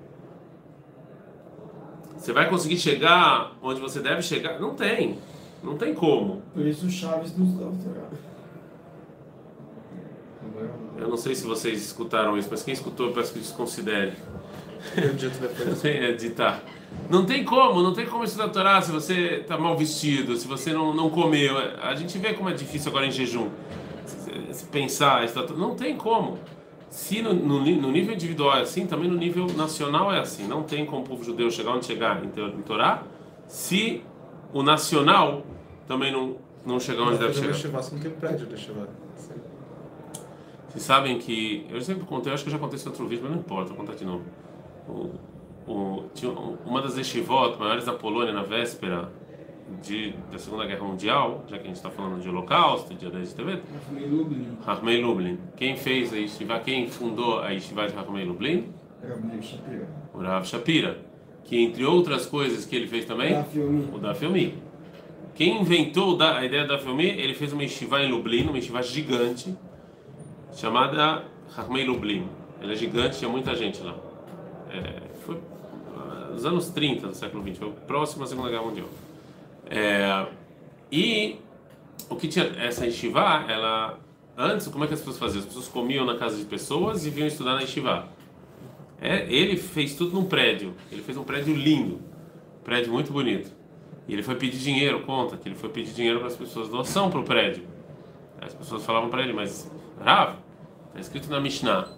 Você 2.16 2.32
vai 2.32 2.49
conseguir 2.50 2.78
chegar 2.78 3.52
onde 3.62 3.80
você 3.80 3.99
deve 3.99 4.20
chegar? 4.20 4.60
Não 4.60 4.75
tem. 4.75 5.18
Não 5.64 5.76
tem 5.76 5.94
como. 5.94 6.42
Por 6.52 6.66
isso 6.66 6.87
o 6.87 6.90
Chaves 6.90 7.37
nos 7.37 7.54
dá 7.54 7.66
Eu 10.99 11.08
não 11.08 11.16
sei 11.16 11.34
se 11.34 11.46
vocês 11.46 11.82
escutaram 11.82 12.37
isso, 12.37 12.49
mas 12.50 12.62
quem 12.62 12.75
escutou, 12.75 13.06
eu 13.06 13.12
peço 13.14 13.32
que 13.32 13.38
desconsidere. 13.38 14.12
Eu 14.96 15.14
dito 15.14 15.38
depois. 15.38 15.84
é, 15.84 16.12
ditar. 16.12 16.62
Não 17.08 17.25
tem 17.25 17.44
como, 17.44 17.82
não 17.82 17.92
tem 17.92 18.06
como 18.06 18.25
estudar 18.25 18.46
a 18.46 18.49
Torá 18.49 18.82
se 18.82 18.90
você 18.90 19.40
está 19.40 19.56
mal 19.56 19.76
vestido, 19.76 20.37
se 20.37 20.46
você 20.46 20.72
não, 20.72 20.94
não 20.94 21.10
comeu. 21.10 21.56
A 21.82 21.94
gente 21.94 22.16
vê 22.18 22.34
como 22.34 22.49
é 22.49 22.52
difícil 22.52 22.90
agora 22.90 23.06
em 23.06 23.10
jejum. 23.10 23.49
Se, 24.52 24.64
pensar, 24.66 25.25
estudar, 25.25 25.54
não 25.54 25.75
tem 25.75 25.96
como. 25.96 26.38
Se 26.88 27.22
no, 27.22 27.32
no, 27.32 27.60
no, 27.60 27.90
nível 27.92 28.14
individual 28.14 28.58
é 28.58 28.62
assim, 28.62 28.87
também 28.87 29.08
no 29.08 29.16
nível 29.16 29.46
nacional 29.56 30.12
é 30.12 30.18
assim. 30.18 30.46
Não 30.46 30.62
tem 30.62 30.84
como 30.84 31.02
o 31.02 31.04
povo 31.04 31.22
judeu 31.22 31.50
chegar 31.50 31.72
onde 31.72 31.87
chegar 31.87 32.22
em, 32.25 32.28
em 32.28 32.62
Torá, 32.62 33.04
se 33.46 34.02
o 34.52 34.62
nacional 34.62 35.44
também 35.87 36.12
não, 36.12 36.37
não 36.64 36.80
chegar 36.80 37.02
onde 37.02 37.18
deve 37.18 37.34
chegar. 37.34 37.82
Você 37.82 37.94
não 37.94 38.02
tem 38.02 38.10
prédio 38.10 38.46
de 38.46 38.56
Shiva. 38.56 38.88
Vocês 40.68 40.84
sabem 40.84 41.18
que. 41.18 41.66
Eu 41.70 41.80
sempre 41.80 42.04
contei, 42.04 42.32
acho 42.32 42.44
que 42.44 42.49
eu 42.49 42.52
já 42.52 42.58
contei 42.58 42.76
isso 42.76 42.88
em 42.88 42.90
outro 42.90 43.06
vídeo, 43.06 43.25
mas 43.25 43.32
não 43.32 43.40
importa, 43.40 43.68
vou 43.68 43.76
contar 43.76 43.94
de 43.94 44.04
novo. 44.04 44.25
O, 45.66 46.04
uma 46.66 46.82
das 46.82 46.97
yeshivot 46.97 47.56
maiores 47.59 47.85
da 47.85 47.92
Polônia 47.92 48.32
na 48.32 48.42
véspera 48.42 49.09
de, 49.82 50.12
da 50.30 50.38
Segunda 50.38 50.66
Guerra 50.66 50.85
Mundial, 50.85 51.44
já 51.49 51.56
que 51.56 51.64
a 51.64 51.66
gente 51.66 51.76
está 51.76 51.90
falando 51.90 52.20
de 52.20 52.28
Holocausto, 52.28 52.92
dia 52.94 53.11
10 53.11 53.28
de 53.28 53.35
TV. 53.35 53.59
Rahmei 54.64 55.00
Lublin. 55.00 55.38
Quem 55.56 55.76
fez 55.76 56.12
a 56.12 56.16
yeshiva, 56.16 56.59
quem 56.59 56.88
fundou 56.88 57.40
a 57.40 57.50
yeshiva 57.50 57.87
de 57.87 57.94
Rahmei 57.94 58.25
Lublin? 58.25 58.73
O 60.12 60.18
Rav 60.18 60.44
Shapira. 60.44 60.99
Que 61.44 61.62
entre 61.62 61.85
outras 61.85 62.26
coisas 62.26 62.66
que 62.66 62.76
ele 62.76 62.87
fez 62.87 63.04
também, 63.04 63.35
o 63.94 63.99
da 63.99 64.14
Filmi. 64.14 64.54
Quem 65.35 65.61
inventou 65.61 66.20
a 66.20 66.44
ideia 66.44 66.66
da 66.66 66.78
Filmi, 66.78 67.06
ele 67.06 67.35
fez 67.35 67.52
uma 67.52 67.62
yeshiva 67.62 68.02
em 68.02 68.11
Lublin, 68.11 68.49
uma 68.49 68.56
yeshiva 68.56 68.82
gigante, 68.82 69.56
chamada 70.52 71.25
Rahmei 71.50 71.85
Lublin. 71.87 72.28
Ela 72.61 72.73
é 72.73 72.76
gigante, 72.76 73.18
tinha 73.18 73.30
muita 73.30 73.54
gente 73.54 73.82
lá. 73.82 74.10
É, 74.71 75.00
foi 75.25 75.39
ah, 75.97 76.31
nos 76.33 76.45
anos 76.45 76.71
30 76.71 77.09
do 77.09 77.15
século 77.15 77.43
XX, 77.43 77.59
foi 77.59 77.71
próximo 77.87 78.25
à 78.25 78.27
Segunda 78.27 78.50
Guerra 78.50 78.62
Mundial. 78.62 78.89
É, 79.69 80.27
e 80.91 81.37
o 82.09 82.17
que 82.17 82.29
tinha 82.29 82.47
essa 82.59 82.85
yeshiva, 82.85 83.45
ela 83.49 83.99
antes 84.37 84.69
como 84.69 84.85
é 84.85 84.87
que 84.87 84.95
as 84.95 85.00
pessoas 85.00 85.19
faziam? 85.19 85.41
As 85.41 85.47
pessoas 85.47 85.69
comiam 85.69 86.05
na 86.05 86.17
casa 86.17 86.37
de 86.37 86.45
pessoas 86.45 87.05
e 87.05 87.11
vinham 87.11 87.29
estudar 87.29 87.55
na 87.55 87.61
yeshiva. 87.61 88.09
É, 89.00 89.33
ele 89.33 89.57
fez 89.57 89.95
tudo 89.95 90.15
num 90.15 90.25
prédio. 90.25 90.75
Ele 90.91 91.03
fez 91.03 91.17
um 91.17 91.25
prédio 91.25 91.55
lindo, 91.55 91.97
um 92.61 92.65
prédio 92.65 92.93
muito 92.93 93.12
bonito. 93.12 93.50
E 94.09 94.12
ele 94.12 94.23
foi 94.23 94.35
pedir 94.35 94.59
dinheiro, 94.59 95.00
conta 95.03 95.37
que 95.37 95.49
ele 95.49 95.55
foi 95.55 95.69
pedir 95.69 95.93
dinheiro 95.93 96.19
para 96.19 96.29
as 96.29 96.37
pessoas, 96.37 96.69
doação 96.69 97.11
para 97.11 97.21
o 97.21 97.25
prédio. 97.25 97.65
As 98.41 98.55
pessoas 98.55 98.85
falavam 98.85 99.11
para 99.11 99.23
ele, 99.23 99.33
mas 99.33 99.71
Rav, 100.00 100.37
está 100.89 101.00
escrito 101.00 101.31
na 101.31 101.41
Mishnah, 101.41 101.89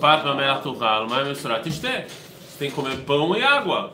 Pat 0.00 0.22
Bamela 0.24 0.58
Tuchal, 0.60 1.08
Mai 1.08 1.24
Mesurat 1.24 1.66
Ishte. 1.66 1.86
Você 1.86 2.58
tem 2.58 2.70
que 2.70 2.76
comer 2.76 2.96
pão 3.04 3.36
e 3.36 3.42
água. 3.42 3.92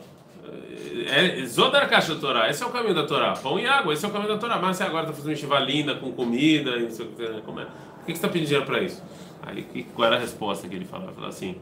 É, 1.09 1.45
Zodar 1.45 1.89
Caixa 1.89 2.15
Torá, 2.15 2.49
esse 2.49 2.61
é 2.63 2.65
o 2.65 2.69
caminho 2.69 2.93
da 2.93 3.05
Torá. 3.05 3.33
Pão 3.33 3.59
e 3.59 3.65
água, 3.65 3.93
esse 3.93 4.05
é 4.05 4.07
o 4.07 4.11
caminho 4.11 4.31
da 4.33 4.37
Torá. 4.37 4.57
Mas 4.59 4.77
você 4.77 4.83
agora 4.83 5.03
está 5.03 5.13
fazendo 5.13 5.31
uma 5.31 5.35
chiva 5.37 5.59
linda 5.59 5.95
com 5.95 6.11
comida 6.11 6.71
e 6.77 6.83
não 6.83 6.91
sei 6.91 7.05
o 7.05 7.09
que. 7.09 7.41
Como 7.41 7.59
é? 7.59 7.65
Por 7.65 8.05
que 8.05 8.11
você 8.11 8.11
está 8.13 8.27
pedindo 8.27 8.47
dinheiro 8.47 8.65
para 8.65 8.81
isso? 8.81 9.01
Aí 9.43 9.63
qual 9.95 10.07
era 10.07 10.17
a 10.17 10.19
resposta 10.19 10.67
que 10.67 10.75
ele 10.75 10.85
falava? 10.85 11.09
Ele 11.09 11.15
falava 11.15 11.33
assim: 11.33 11.55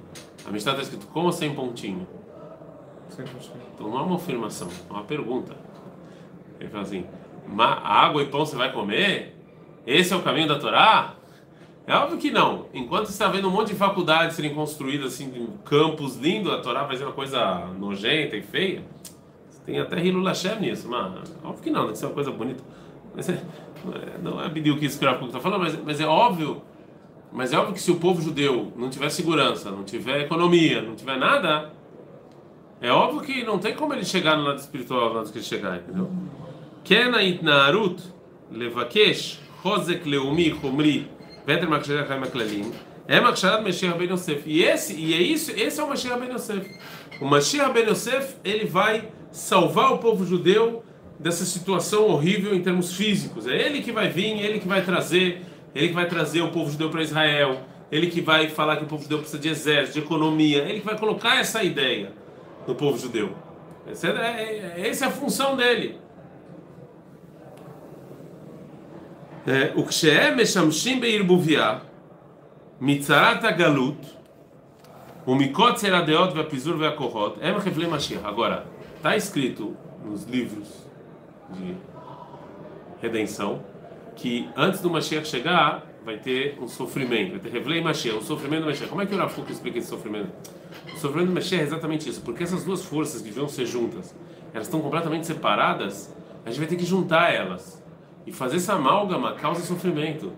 a 0.45 0.51
Mishnah 0.51 0.71
está 0.73 0.83
escrito 0.83 1.07
com 1.07 1.21
ou 1.21 1.31
sem 1.31 1.53
pontinho? 1.55 2.07
Acho 3.09 3.51
que- 3.51 3.57
Então 3.75 3.89
não 3.89 3.99
é 3.99 4.01
uma 4.03 4.15
afirmação, 4.15 4.67
é 4.89 4.93
uma 4.93 5.03
pergunta. 5.03 5.55
Ele 6.59 6.69
fala 6.69 6.83
assim: 6.83 7.05
"Ma- 7.47 7.79
água 7.81 8.21
e 8.21 8.25
pão 8.27 8.45
você 8.45 8.55
vai 8.55 8.71
comer? 8.71 9.35
Esse 9.87 10.13
é 10.13 10.15
o 10.15 10.21
caminho 10.21 10.47
da 10.47 10.59
Torá? 10.59 11.15
É 11.87 11.95
óbvio 11.95 12.17
que 12.17 12.29
não. 12.29 12.67
Enquanto 12.73 13.09
está 13.09 13.27
vendo 13.27 13.47
um 13.47 13.51
monte 13.51 13.69
de 13.69 13.75
faculdades 13.75 14.35
serem 14.35 14.53
construídas 14.53 15.13
assim, 15.13 15.49
campos 15.65 16.17
lindos, 16.17 16.51
a 16.53 16.59
Torá 16.59 16.87
uma 16.87 17.11
coisa 17.11 17.65
nojenta 17.79 18.35
e 18.37 18.41
feia. 18.41 18.83
Tem 19.65 19.79
até 19.79 20.03
Hilul 20.03 20.25
Hashem 20.25 20.59
nisso, 20.59 20.87
mas 20.87 21.35
óbvio 21.43 21.63
que 21.63 21.69
não, 21.69 21.83
tem 21.85 21.93
que 21.93 21.99
ser 21.99 22.05
uma 22.05 22.13
coisa 22.13 22.31
bonita. 22.31 22.63
Mas 23.15 23.29
é, 23.29 23.41
não 24.21 24.41
é 24.43 24.49
Bidil 24.49 24.77
que 24.77 24.85
escreve 24.85 25.17
o 25.17 25.19
que 25.19 25.25
está 25.25 25.39
falando, 25.39 25.61
mas, 25.61 25.83
mas 25.83 25.99
é 25.99 26.05
óbvio. 26.05 26.61
Mas 27.31 27.53
é 27.53 27.57
óbvio 27.57 27.73
que 27.73 27.81
se 27.81 27.91
o 27.91 27.95
povo 27.95 28.21
judeu 28.21 28.71
não 28.75 28.89
tiver 28.89 29.09
segurança, 29.09 29.69
não 29.69 29.83
tiver 29.83 30.21
economia, 30.21 30.81
não 30.81 30.95
tiver 30.95 31.17
nada, 31.17 31.71
é 32.81 32.91
óbvio 32.91 33.21
que 33.21 33.43
não 33.43 33.59
tem 33.59 33.75
como 33.75 33.93
ele 33.93 34.05
chegar 34.05 34.37
no 34.37 34.43
lado 34.43 34.57
espiritual 34.57 35.15
antes 35.17 35.31
que 35.31 35.37
ele 35.37 35.45
chegar, 35.45 35.77
entendeu? 35.77 36.09
Kena 36.83 37.19
levakesh 38.51 39.39
chozek 39.61 40.09
leumi 40.09 40.55
chumri 40.59 41.07
veter 41.45 41.67
maksharat 41.67 42.07
chaim 42.07 42.23
aklalim 42.23 42.71
é 43.09 43.19
maksharat 43.19 43.63
Mashiach 43.63 43.97
ben 43.97 44.07
Yosef. 44.07 44.43
E 44.45 44.63
esse, 44.63 44.93
e 44.93 45.15
é 45.15 45.17
isso, 45.17 45.51
esse 45.57 45.79
é 45.79 45.83
o 45.83 45.89
Mashiach 45.89 46.19
ben 46.19 46.31
Yosef. 46.31 46.69
O 47.19 47.25
Mashiach 47.25 47.73
ben 47.73 47.89
Yosef, 47.89 48.35
ele 48.45 48.65
vai 48.65 49.09
salvar 49.31 49.93
o 49.93 49.97
povo 49.97 50.23
judeu 50.23 50.83
dessa 51.19 51.43
situação 51.43 52.03
horrível 52.03 52.53
em 52.53 52.61
termos 52.61 52.93
físicos. 52.93 53.47
É 53.47 53.65
ele 53.65 53.81
que 53.81 53.91
vai 53.91 54.09
vir, 54.09 54.39
ele 54.39 54.59
que 54.59 54.67
vai 54.67 54.83
trazer, 54.85 55.41
ele 55.73 55.87
que 55.87 55.93
vai 55.95 56.07
trazer 56.07 56.43
o 56.43 56.49
povo 56.49 56.71
judeu 56.71 56.91
para 56.91 57.01
Israel. 57.01 57.61
Ele 57.91 58.11
que 58.11 58.21
vai 58.21 58.47
falar 58.47 58.77
que 58.77 58.83
o 58.83 58.87
povo 58.87 59.01
judeu 59.01 59.17
precisa 59.17 59.41
de 59.41 59.49
exército, 59.49 59.99
de 59.99 60.05
economia. 60.05 60.59
Ele 60.59 60.79
que 60.79 60.85
vai 60.85 60.95
colocar 60.95 61.39
essa 61.39 61.63
ideia 61.63 62.11
no 62.67 62.75
povo 62.75 62.95
judeu. 62.99 63.35
Essa 63.89 64.09
é- 64.09 64.87
essa 64.87 65.05
é 65.05 65.07
a 65.07 65.11
função 65.11 65.55
dele. 65.55 65.97
Eh, 69.47 69.73
o 69.75 69.83
Ksheem 69.83 70.35
Meshamshim 70.35 70.99
Beirbuviah, 70.99 71.81
Mitzarat 72.79 73.45
Agalut, 73.45 73.97
o 75.25 75.35
Mikot 75.35 75.79
Seradeot 75.79 76.33
Vapizur 76.33 76.77
Vakohot, 76.77 77.39
Em 77.41 77.55
Hevle 77.55 77.87
Mashiach. 77.87 78.25
Agora, 78.25 78.65
está 78.97 79.15
escrito 79.15 79.75
nos 80.03 80.25
livros 80.25 80.87
de 81.51 81.75
redenção 83.01 83.63
que 84.15 84.49
antes 84.55 84.81
do 84.81 84.89
Mashiach 84.89 85.27
chegar, 85.27 85.85
vai 86.03 86.17
ter 86.17 86.57
um 86.59 86.67
sofrimento, 86.67 87.31
vai 87.31 87.39
ter 87.39 87.55
Hevlei 87.55 87.81
Mashiach, 87.81 88.17
O 88.17 88.21
sofrimento 88.21 88.61
do 88.61 88.67
Mashiach. 88.67 88.89
Como 88.89 89.01
é 89.01 89.05
que 89.05 89.15
o 89.15 89.17
Rafuca 89.17 89.51
explica 89.51 89.79
esse 89.79 89.87
sofrimento? 89.87 90.31
O 90.93 90.97
sofrimento 90.97 91.27
do 91.29 91.33
Mashiach 91.33 91.61
é 91.61 91.65
exatamente 91.65 92.09
isso, 92.09 92.21
porque 92.21 92.43
essas 92.43 92.63
duas 92.65 92.83
forças 92.83 93.21
que 93.21 93.31
vão 93.31 93.47
ser 93.47 93.65
juntas, 93.65 94.15
elas 94.53 94.67
estão 94.67 94.81
completamente 94.81 95.25
separadas, 95.25 96.13
a 96.45 96.49
gente 96.49 96.59
vai 96.59 96.67
ter 96.67 96.75
que 96.75 96.85
juntar 96.85 97.33
elas. 97.33 97.78
E 98.26 98.32
fazer 98.32 98.56
essa 98.56 98.74
amálgama 98.74 99.32
causa 99.34 99.64
sofrimento. 99.64 100.32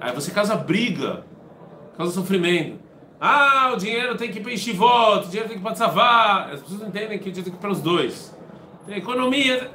Aí 0.00 0.12
você 0.12 0.30
causa 0.30 0.54
briga, 0.56 1.24
causa 1.96 2.12
sofrimento. 2.12 2.78
Ah, 3.20 3.70
o 3.72 3.76
dinheiro 3.76 4.16
tem 4.16 4.30
que 4.30 4.38
ir 4.40 4.42
para 4.42 4.52
Ishivot, 4.52 5.26
o 5.26 5.28
dinheiro 5.28 5.48
tem 5.48 5.56
que 5.58 5.62
ir 5.62 5.62
para 5.62 5.72
Tzavá. 5.74 6.50
As 6.52 6.60
pessoas 6.60 6.80
não 6.80 6.88
entendem 6.88 7.18
que 7.18 7.28
o 7.28 7.32
dinheiro 7.32 7.44
tem 7.44 7.52
que 7.52 7.58
ir 7.58 7.60
para 7.60 7.70
os 7.70 7.80
dois. 7.80 8.36
Tem 8.86 8.96
economia. 8.96 9.70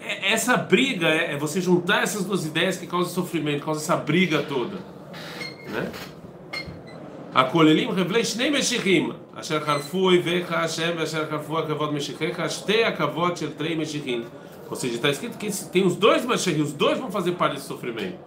É- 0.00 0.32
Essa 0.32 0.56
briga 0.56 1.06
é 1.06 1.32
é 1.32 1.36
você 1.36 1.60
juntar 1.60 2.02
essas 2.02 2.24
duas 2.24 2.44
ideias 2.44 2.76
que 2.76 2.86
causam 2.86 3.12
sofrimento, 3.12 3.64
causa 3.64 3.80
essa 3.80 3.96
briga 3.96 4.42
toda. 4.42 4.78
Né? 5.70 5.90
הכוללים 7.34 7.92
חבלי 7.92 8.24
שני 8.24 8.50
משיחים, 8.50 9.12
אשר 9.34 9.60
חרפו 9.60 9.98
אויביך 9.98 10.52
השם 10.52 10.90
ואשר 10.98 11.30
חרפו 11.30 11.58
הכבוד 11.58 11.94
משיחיך, 11.94 12.42
שתי 12.50 12.84
הכבוד 12.84 13.36
של 13.36 13.52
תרי 13.52 13.74
משיחים. 13.74 14.22
Ou 14.69 14.75
seja, 14.75 14.95
está 14.95 15.09
escrito 15.09 15.37
que 15.37 15.49
tem 15.67 15.85
os 15.85 15.95
dois 15.95 16.25
Mashiach, 16.25 16.61
os 16.61 16.73
dois 16.73 16.99
vão 16.99 17.09
fazer 17.09 17.33
parte 17.33 17.53
desse 17.53 17.67
sofrimento. 17.67 18.17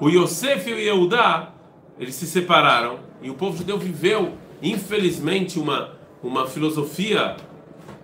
O 0.00 0.08
Yosef 0.08 0.68
e 0.68 0.72
o 0.72 0.78
Yehudá, 0.78 1.52
eles 1.98 2.14
se 2.14 2.26
separaram 2.26 3.00
e 3.22 3.30
o 3.30 3.34
povo 3.34 3.58
judeu 3.58 3.78
viveu, 3.78 4.32
infelizmente, 4.62 5.58
uma, 5.58 5.92
uma 6.22 6.46
filosofia 6.46 7.36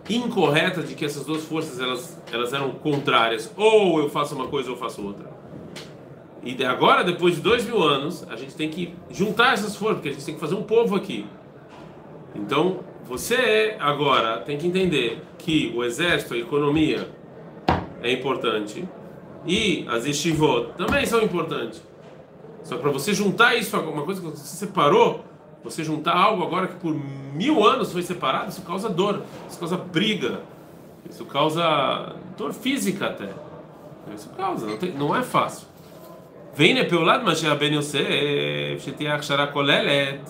incorreta 0.09 0.83
de 0.83 0.95
que 0.95 1.05
essas 1.05 1.25
duas 1.25 1.43
forças 1.45 1.81
elas, 1.81 2.23
elas 2.31 2.53
eram 2.53 2.71
contrárias. 2.73 3.51
Ou 3.57 3.99
eu 3.99 4.11
faço 4.11 4.35
uma 4.35 4.47
coisa 4.47 4.69
ou 4.69 4.77
eu 4.77 4.81
faço 4.81 5.05
outra. 5.05 5.35
E 6.45 6.63
agora, 6.65 7.03
depois 7.03 7.35
de 7.35 7.41
dois 7.41 7.65
mil 7.65 7.83
anos, 7.83 8.25
a 8.29 8.37
gente 8.37 8.55
tem 8.55 8.69
que 8.69 8.95
juntar 9.11 9.55
essas 9.55 9.75
forças, 9.75 9.97
porque 9.97 10.11
a 10.11 10.13
gente 10.13 10.25
tem 10.25 10.35
que 10.35 10.41
fazer 10.41 10.55
um 10.55 10.63
povo 10.63 10.95
aqui. 10.95 11.27
Então, 12.35 12.81
você 13.05 13.75
agora 13.81 14.39
tem 14.41 14.59
que 14.59 14.67
entender 14.67 15.23
que 15.39 15.73
o 15.75 15.83
exército, 15.83 16.35
a 16.35 16.39
economia 16.39 17.09
é 18.07 18.13
importante. 18.13 18.87
E 19.47 19.87
as 19.89 20.05
estivot 20.05 20.73
também 20.77 21.07
são 21.07 21.23
importantes. 21.23 21.83
Só 22.63 22.77
que 22.77 22.83
para 22.83 22.91
você 22.91 23.15
juntar 23.15 23.55
isso 23.55 23.77
alguma 23.77 24.03
coisa 24.03 24.21
que 24.21 24.27
você 24.27 24.57
separou, 24.57 25.25
você 25.63 25.85
juntar 25.85 26.17
algo 26.17 26.43
agora 26.43 26.67
que 26.67 26.77
por 26.77 26.93
mil 26.93 27.65
anos 27.65 27.93
foi 27.93 28.03
separado, 28.03 28.51
isso 28.51 28.63
causa 28.63 28.89
dor, 28.89 29.23
isso 29.49 29.59
causa 29.59 29.77
briga, 29.77 30.41
isso 31.09 31.25
causa 31.25 32.17
dor 32.37 32.53
física 32.53 33.07
até. 33.07 33.31
Isso 34.15 34.29
causa, 34.31 34.67
não, 34.67 34.77
tem, 34.77 34.93
não 34.93 35.15
é 35.15 35.23
fácil. 35.23 35.67
Vem 36.55 36.75
né 36.75 36.85
pelo 36.85 37.03
lado, 37.03 37.25
mas 37.25 37.43
Ben 37.43 37.75
Yosef, 37.75 38.81
Shetiach 38.81 39.25
Sharakolelet. 39.25 40.23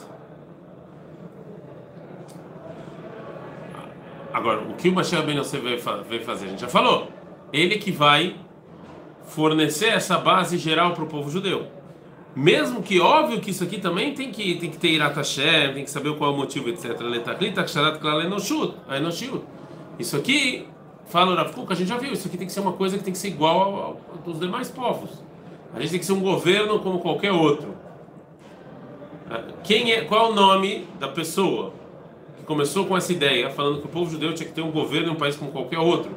Agora, 4.33 4.61
o 4.61 4.75
que 4.75 4.89
o 4.89 4.93
Mashiach 4.93 5.25
Ben 5.25 5.39
Yosef 5.39 5.63
veio 5.63 6.25
fazer? 6.25 6.47
A 6.47 6.49
gente 6.49 6.61
já 6.61 6.69
falou. 6.69 7.16
Ele 7.53 7.77
que 7.77 7.91
vai 7.91 8.37
fornecer 9.27 9.89
essa 9.89 10.19
base 10.19 10.57
geral 10.59 10.93
para 10.93 11.05
o 11.05 11.07
povo 11.07 11.31
judeu. 11.31 11.67
Mesmo 12.35 12.83
que, 12.83 13.01
óbvio 13.01 13.41
que 13.41 13.51
isso 13.51 13.65
aqui 13.65 13.81
também 13.81 14.13
tem 14.13 14.31
que, 14.31 14.57
tem 14.57 14.71
que 14.71 14.77
ter 14.77 14.89
Irat 14.89 15.17
tem 15.75 15.85
que 15.85 15.91
saber 15.91 16.15
qual 16.17 16.31
é 16.31 16.35
o 16.35 16.37
motivo, 16.37 16.69
etc. 16.69 17.01
Isso 19.99 20.17
aqui, 20.17 20.69
fala 21.07 21.35
o 21.35 21.73
a 21.73 21.75
gente 21.75 21.89
já 21.89 21.97
viu, 21.97 22.13
isso 22.13 22.29
aqui 22.29 22.37
tem 22.37 22.47
que 22.47 22.53
ser 22.53 22.61
uma 22.61 22.73
coisa 22.73 22.99
que 22.99 23.05
tem 23.05 23.13
que 23.13 23.19
ser 23.19 23.29
igual 23.29 23.61
ao, 23.61 23.75
ao, 23.75 24.01
aos 24.27 24.39
demais 24.39 24.69
povos. 24.69 25.11
A 25.75 25.81
gente 25.81 25.91
tem 25.93 26.01
que 26.01 26.07
ser 26.07 26.13
um 26.13 26.21
governo 26.21 26.79
como 26.81 26.99
qualquer 26.99 27.33
outro. 27.33 27.75
Quem 29.65 29.93
é, 29.93 30.03
qual 30.03 30.27
é 30.27 30.31
o 30.31 30.35
nome 30.35 30.87
da 31.01 31.09
pessoa 31.09 31.73
que 32.37 32.45
começou 32.45 32.87
com 32.87 32.97
essa 32.97 33.13
ideia, 33.13 33.51
falando 33.51 33.81
que 33.81 33.87
o 33.87 33.91
povo 33.91 34.11
judeu 34.11 34.33
tinha 34.35 34.47
que 34.47 34.55
ter 34.55 34.63
um 34.63 34.71
governo 34.71 35.09
em 35.09 35.13
um 35.13 35.17
país 35.17 35.37
como 35.37 35.51
qualquer 35.51 35.79
outro? 35.79 36.11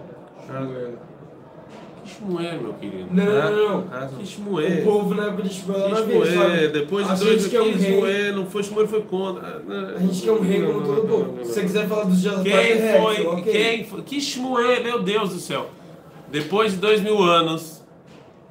Shmuel, 2.09 2.61
meu 2.61 2.73
querido. 2.73 3.07
Não, 3.11 3.25
não, 3.25 3.85
não. 3.85 4.25
Shmuel. 4.25 4.79
O 4.79 4.83
povo 4.83 5.13
na 5.15 5.27
época 5.27 5.43
de 5.43 5.53
Shmuel 5.53 5.85
era 5.85 5.95
Shmuel. 5.95 6.71
Depois 6.71 7.07
de 7.07 7.25
dois 7.25 7.47
que 7.47 7.55
é 7.55 7.61
um 7.61 7.73
Shmuel, 7.77 8.35
não 8.35 8.45
foi 8.45 8.63
Shmuel, 8.63 8.87
foi 8.87 9.01
contra. 9.03 9.63
A 9.95 9.99
gente 9.99 10.21
quer 10.21 10.31
um 10.31 10.41
rei 10.41 10.61
como 10.61 10.81
todo 10.81 11.07
povo. 11.07 11.45
Se 11.45 11.53
você 11.53 11.61
quiser 11.61 11.87
falar 11.87 12.03
dos 12.05 12.21
dias 12.21 12.41
Quem 12.41 13.01
foi? 13.01 13.27
Okay. 13.27 13.87
Quem 14.05 14.21
foi? 14.21 14.79
Meu 14.83 15.01
Deus 15.01 15.29
do 15.33 15.39
céu. 15.39 15.69
Depois 16.31 16.73
de 16.73 16.77
dois 16.77 17.01
mil 17.01 17.23
anos, 17.23 17.83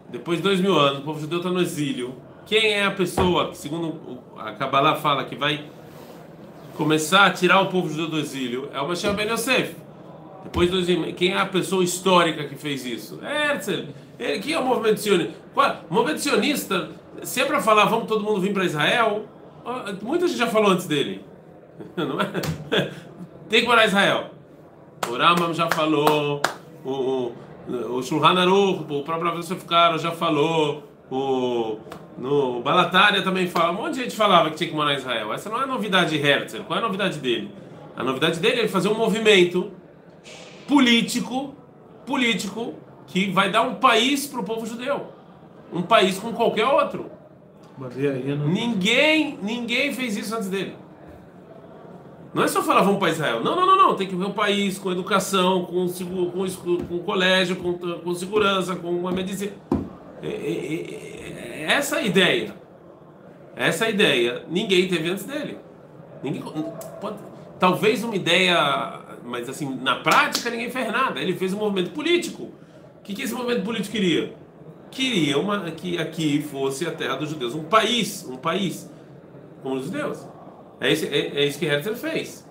depois 0.09 0.39
de 0.39 0.43
dois 0.43 0.61
mil 0.61 0.79
anos, 0.79 1.01
o 1.01 1.03
povo 1.03 1.21
judeu 1.21 1.39
está 1.39 1.51
no 1.51 1.61
exílio. 1.61 2.15
Quem 2.47 2.73
é 2.73 2.85
a 2.85 2.91
pessoa 2.91 3.51
que, 3.51 3.59
segundo 3.59 4.19
a 4.37 4.53
Kabbalah 4.53 4.97
fala, 4.97 5.25
que 5.25 5.37
vai 5.37 5.65
começar 6.77 7.27
a 7.27 7.31
tirar 7.31 7.61
o 7.61 7.67
povo 7.67 7.89
judeu 7.89 8.09
do 8.09 8.19
exílio? 8.19 8.69
É 8.73 8.81
o 8.81 8.89
Mashiach 8.89 9.15
Ben 9.15 9.29
Yosef. 9.31 9.77
Depois 10.45 10.71
quem 11.17 11.33
é 11.33 11.39
a 11.39 11.47
pessoa 11.47 11.85
histórica 11.85 12.45
que 12.45 12.55
fez 12.55 12.85
isso? 12.85 13.21
É 13.23 13.53
Herzl. 13.53 13.87
Ele 14.19 14.39
que 14.41 14.53
é 14.53 14.59
o 14.59 14.65
movimento 14.65 15.01
sionista. 15.01 15.35
O 15.91 15.95
movimento 15.95 16.21
sionista, 16.21 16.91
se 17.23 17.41
é 17.41 17.45
para 17.45 17.61
falar 17.61 17.85
vamos 17.87 18.07
todo 18.07 18.25
mundo 18.25 18.41
vir 18.41 18.53
para 18.53 18.65
Israel, 18.65 19.27
muita 20.03 20.27
gente 20.27 20.39
já 20.39 20.47
falou 20.47 20.71
antes 20.73 20.87
dele. 20.87 21.25
É? 22.73 22.91
Tem 23.49 23.63
que 23.63 23.67
morar 23.67 23.85
em 23.85 23.89
Israel. 23.89 24.31
O 25.09 25.17
Rambam 25.17 25.55
já 25.55 25.69
falou, 25.71 26.43
o, 26.85 26.91
o, 26.91 27.35
o 27.97 28.03
Shulchan 28.03 28.39
Aruch, 28.39 28.85
o 28.93 29.03
próprio 29.03 29.39
Yosef 29.39 29.65
Karo 29.65 29.97
já 29.97 30.11
falou, 30.11 30.83
o 31.11 31.79
no 32.19 32.61
Balatária 32.61 33.23
também 33.23 33.47
fala, 33.47 33.71
um 33.71 33.75
monte 33.75 33.95
de 33.95 34.01
gente 34.03 34.17
falava 34.17 34.51
que 34.51 34.57
tinha 34.57 34.69
que 34.69 34.75
morar 34.75 34.93
em 34.93 34.97
Israel. 34.97 35.33
Essa 35.33 35.49
não 35.49 35.61
é 35.61 35.63
a 35.63 35.67
novidade 35.67 36.11
de 36.11 36.27
Herzl. 36.27 36.63
Qual 36.67 36.77
é 36.77 36.83
a 36.83 36.85
novidade 36.85 37.19
dele? 37.19 37.51
A 37.97 38.03
novidade 38.03 38.41
dele 38.41 38.57
é 38.57 38.59
ele 38.61 38.69
fazer 38.69 38.89
um 38.89 38.95
movimento 38.95 39.71
político, 40.69 41.55
político 42.07 42.75
que 43.07 43.31
vai 43.33 43.51
dar 43.51 43.63
um 43.63 43.77
país 43.77 44.27
para 44.27 44.41
o 44.41 44.45
povo 44.45 44.67
judeu, 44.67 45.07
um 45.73 45.83
país 45.83 46.19
como 46.19 46.35
qualquer 46.35 46.67
outro. 46.67 47.11
Não... 47.79 48.49
Ninguém, 48.49 49.39
ninguém 49.43 49.93
fez 49.93 50.17
isso 50.17 50.35
antes 50.35 50.49
dele. 50.49 50.77
Não 52.35 52.45
é 52.45 52.49
só 52.49 52.63
falar 52.63 52.83
vamos 52.83 52.99
para 52.99 53.11
Israel. 53.11 53.43
Não, 53.43 53.57
não, 53.57 53.65
não, 53.65 53.77
não. 53.77 53.97
Tem 53.97 54.07
que 54.07 54.15
ver 54.15 54.27
um 54.27 54.33
país 54.33 54.79
com 54.79 54.93
educação, 54.93 55.65
com, 55.65 55.87
com, 55.87 56.77
com 56.85 56.99
colégio, 56.99 57.57
com, 57.57 57.73
com 57.75 58.15
segurança, 58.15 58.77
com 58.77 58.91
uma 58.91 59.11
medicina. 59.11 59.53
Essa 61.67 61.97
é 61.97 61.99
a 62.01 62.03
ideia. 62.03 62.55
Essa 63.57 63.85
é 63.85 63.89
a 63.89 63.91
ideia. 63.91 64.45
Ninguém 64.51 64.87
teve 64.89 65.09
antes 65.09 65.25
dele. 65.25 65.59
Ninguém, 66.23 66.43
pode, 67.01 67.17
talvez 67.59 68.05
uma 68.05 68.15
ideia 68.15 69.08
mas 69.29 69.49
assim, 69.49 69.79
na 69.83 69.97
prática 69.97 70.51
ninguém 70.51 70.71
fez 70.71 70.91
nada. 70.91 71.21
Ele 71.21 71.35
fez 71.35 71.53
um 71.53 71.59
movimento 71.59 71.91
político. 71.91 72.45
O 72.45 73.03
que, 73.05 73.15
que 73.15 73.23
esse 73.23 73.35
movimento 73.35 73.63
político 73.63 73.93
queria? 73.93 74.35
Queria 74.91 75.39
uma, 75.39 75.71
que 75.71 75.99
aqui 75.99 76.43
fosse 76.43 76.87
a 76.87 76.91
terra 76.91 77.17
dos 77.17 77.29
judeus, 77.29 77.55
um 77.55 77.65
país, 77.65 78.27
um 78.29 78.37
país 78.37 78.91
com 79.63 79.73
os 79.73 79.85
judeus. 79.85 80.27
É, 80.81 80.91
esse, 80.91 81.07
é, 81.07 81.41
é 81.41 81.45
isso 81.45 81.59
que 81.59 81.67
Herzl 81.67 81.95
fez. 81.95 82.49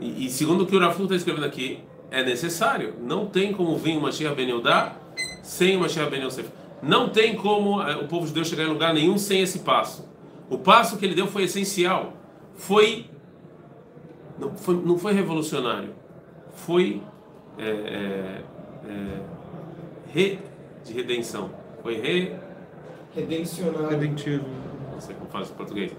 E, 0.00 0.26
e, 0.26 0.30
segundo 0.30 0.64
o 0.64 0.66
que 0.66 0.74
o 0.74 0.80
Rafu 0.80 1.04
está 1.04 1.14
escrevendo 1.14 1.44
aqui, 1.44 1.80
é 2.10 2.24
necessário. 2.24 2.94
Não 3.00 3.26
tem 3.26 3.52
como 3.52 3.76
vir 3.76 3.92
uma 3.92 4.08
Mashiach 4.08 4.34
Ben 4.34 4.50
Yodá 4.50 4.96
sem 5.42 5.76
uma 5.76 5.84
Mashiach 5.84 6.10
Ben 6.10 6.24
Yosef. 6.24 6.48
Não 6.82 7.08
tem 7.08 7.36
como 7.36 7.80
eh, 7.82 7.96
o 7.96 8.08
povo 8.08 8.26
judeu 8.26 8.44
chegar 8.44 8.64
em 8.64 8.68
lugar 8.68 8.92
nenhum 8.92 9.16
sem 9.16 9.40
esse 9.40 9.60
passo. 9.60 10.08
O 10.50 10.58
passo 10.58 10.96
que 10.96 11.04
ele 11.04 11.14
deu 11.14 11.26
foi 11.26 11.44
essencial. 11.44 12.14
Foi 12.54 13.06
não 14.42 14.56
foi, 14.56 14.74
não 14.74 14.98
foi 14.98 15.12
revolucionário, 15.12 15.90
foi 16.54 17.00
é, 17.58 17.64
é, 17.64 18.42
é, 18.88 19.20
re, 20.12 20.38
de 20.84 20.92
redenção, 20.92 21.50
foi 21.82 21.96
re, 22.00 22.32
redencionário, 23.14 23.88
redentivo, 23.88 24.44
não 24.92 25.00
sei 25.00 25.14
como 25.14 25.30
fala 25.30 25.44
isso 25.44 25.52
em 25.52 25.56
português, 25.56 25.92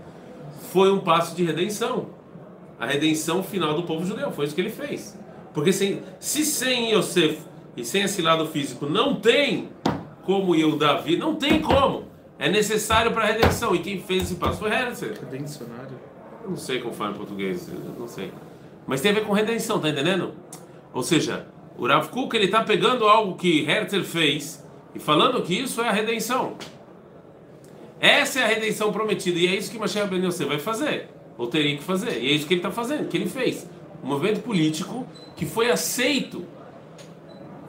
foi 0.72 0.92
um 0.92 1.00
passo 1.00 1.36
de 1.36 1.44
redenção, 1.44 2.10
a 2.80 2.86
redenção 2.86 3.42
final 3.44 3.76
do 3.76 3.84
povo 3.84 4.06
judeu, 4.06 4.32
foi 4.32 4.46
isso 4.46 4.56
que 4.56 4.62
ele 4.62 4.70
fez, 4.70 5.18
porque 5.54 5.72
sem, 5.72 6.02
se 6.20 6.44
sem 6.44 6.94
Yosef 6.94 7.40
e 7.78 7.86
sem 7.86 8.04
esse 8.04 8.22
lado 8.22 8.46
físico 8.48 8.86
não 8.86 9.16
tem 9.16 9.70
como 10.24 10.52
o 10.54 10.76
Davi, 10.78 11.18
não 11.18 11.36
tem 11.36 11.62
como, 11.62 12.06
é 12.38 12.50
necessário 12.50 13.12
para 13.12 13.24
a 13.24 13.28
redenção, 13.28 13.74
e 13.76 13.80
quem 13.80 14.02
fez 14.02 14.24
esse 14.24 14.36
passo 14.36 14.60
foi 14.60 14.72
Herzl. 14.72 15.14
Redencionário. 15.20 16.13
Eu 16.44 16.50
não 16.50 16.58
sei 16.58 16.80
como 16.80 16.94
fala 16.94 17.12
em 17.12 17.16
português, 17.16 17.70
não 17.98 18.08
sei. 18.08 18.32
Mas 18.86 19.00
tem 19.00 19.12
a 19.12 19.14
ver 19.14 19.26
com 19.26 19.32
redenção, 19.32 19.80
tá 19.80 19.90
entendendo? 19.90 20.34
Ou 20.94 21.02
seja, 21.02 21.48
o 21.78 21.88
Rav 21.88 22.10
Kuk 22.10 22.36
ele 22.36 22.50
tá 22.50 22.64
pegando 22.64 23.06
algo 23.06 23.36
que 23.36 23.66
Herzl 23.66 24.04
fez 24.04 24.64
e 24.94 25.00
falando 25.00 25.42
que 25.42 25.54
isso 25.54 25.82
é 25.82 25.88
a 25.88 25.92
redenção. 25.92 26.56
Essa 28.00 28.42
é 28.42 28.44
a 28.44 28.48
redenção 28.48 28.92
prometida 28.92 29.40
e 29.40 29.48
é 29.48 29.56
isso 29.56 29.72
que 29.72 29.80
Mashiach 29.80 30.10
Ben 30.10 30.24
Yosef 30.26 30.50
vai 30.50 30.60
fazer, 30.60 31.08
ou 31.38 31.48
teria 31.48 31.78
que 31.78 31.84
fazer. 31.84 32.22
E 32.22 32.28
é 32.28 32.32
isso 32.34 32.46
que 32.46 32.54
ele 32.54 32.60
está 32.60 32.72
fazendo, 32.72 33.08
que 33.08 33.16
ele 33.16 33.30
fez. 33.30 33.68
Um 34.04 34.08
movimento 34.08 34.42
político 34.42 35.08
que 35.38 35.46
foi 35.46 35.72
aceito. 35.72 36.46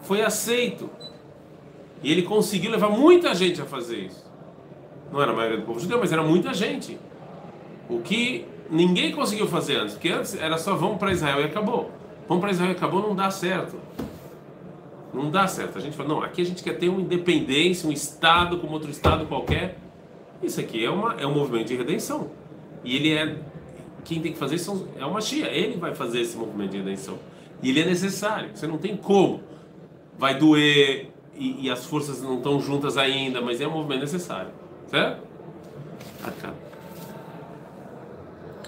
Foi 0.02 0.20
aceito. 0.20 0.90
E 2.02 2.10
ele 2.10 2.22
conseguiu 2.22 2.72
levar 2.72 2.90
muita 2.90 3.32
gente 3.34 3.62
a 3.62 3.64
fazer 3.64 3.98
isso. 3.98 4.24
Não 5.12 5.22
era 5.22 5.30
a 5.30 5.34
maioria 5.34 5.58
do 5.58 5.64
povo 5.64 5.78
judeu, 5.78 5.98
mas 6.00 6.12
era 6.12 6.22
muita 6.22 6.52
gente. 6.52 6.98
O 7.88 8.00
que 8.00 8.46
ninguém 8.70 9.12
conseguiu 9.12 9.46
fazer 9.46 9.76
antes, 9.76 9.94
porque 9.94 10.08
antes 10.08 10.34
era 10.34 10.58
só 10.58 10.74
vamos 10.74 10.98
para 10.98 11.12
Israel 11.12 11.40
e 11.40 11.44
acabou. 11.44 11.90
Vamos 12.28 12.40
para 12.40 12.50
Israel 12.50 12.70
e 12.70 12.74
acabou, 12.74 13.02
não 13.02 13.14
dá 13.14 13.30
certo. 13.30 13.78
Não 15.12 15.30
dá 15.30 15.46
certo. 15.46 15.78
A 15.78 15.80
gente 15.80 15.96
fala, 15.96 16.08
não, 16.08 16.22
aqui 16.22 16.42
a 16.42 16.44
gente 16.44 16.62
quer 16.62 16.76
ter 16.78 16.88
uma 16.88 17.00
independência, 17.00 17.88
um 17.88 17.92
Estado 17.92 18.58
como 18.58 18.72
outro 18.72 18.90
Estado 18.90 19.26
qualquer. 19.26 19.78
Isso 20.42 20.60
aqui 20.60 20.84
é, 20.84 20.90
uma, 20.90 21.14
é 21.14 21.26
um 21.26 21.32
movimento 21.32 21.68
de 21.68 21.76
redenção. 21.76 22.30
E 22.82 22.96
ele 22.96 23.12
é. 23.12 23.36
Quem 24.04 24.20
tem 24.20 24.32
que 24.32 24.38
fazer 24.38 24.56
isso 24.56 24.88
é 24.98 25.06
uma 25.06 25.20
Shia. 25.20 25.46
Ele 25.46 25.76
vai 25.76 25.94
fazer 25.94 26.20
esse 26.20 26.36
movimento 26.36 26.72
de 26.72 26.78
redenção. 26.78 27.18
E 27.62 27.70
ele 27.70 27.80
é 27.80 27.86
necessário. 27.86 28.50
Você 28.54 28.66
não 28.66 28.76
tem 28.76 28.96
como. 28.96 29.40
Vai 30.18 30.36
doer 30.36 31.10
e, 31.36 31.66
e 31.66 31.70
as 31.70 31.86
forças 31.86 32.20
não 32.22 32.38
estão 32.38 32.60
juntas 32.60 32.96
ainda, 32.96 33.40
mas 33.40 33.60
é 33.60 33.66
um 33.66 33.70
movimento 33.70 34.00
necessário. 34.00 34.50
Certo? 34.88 35.22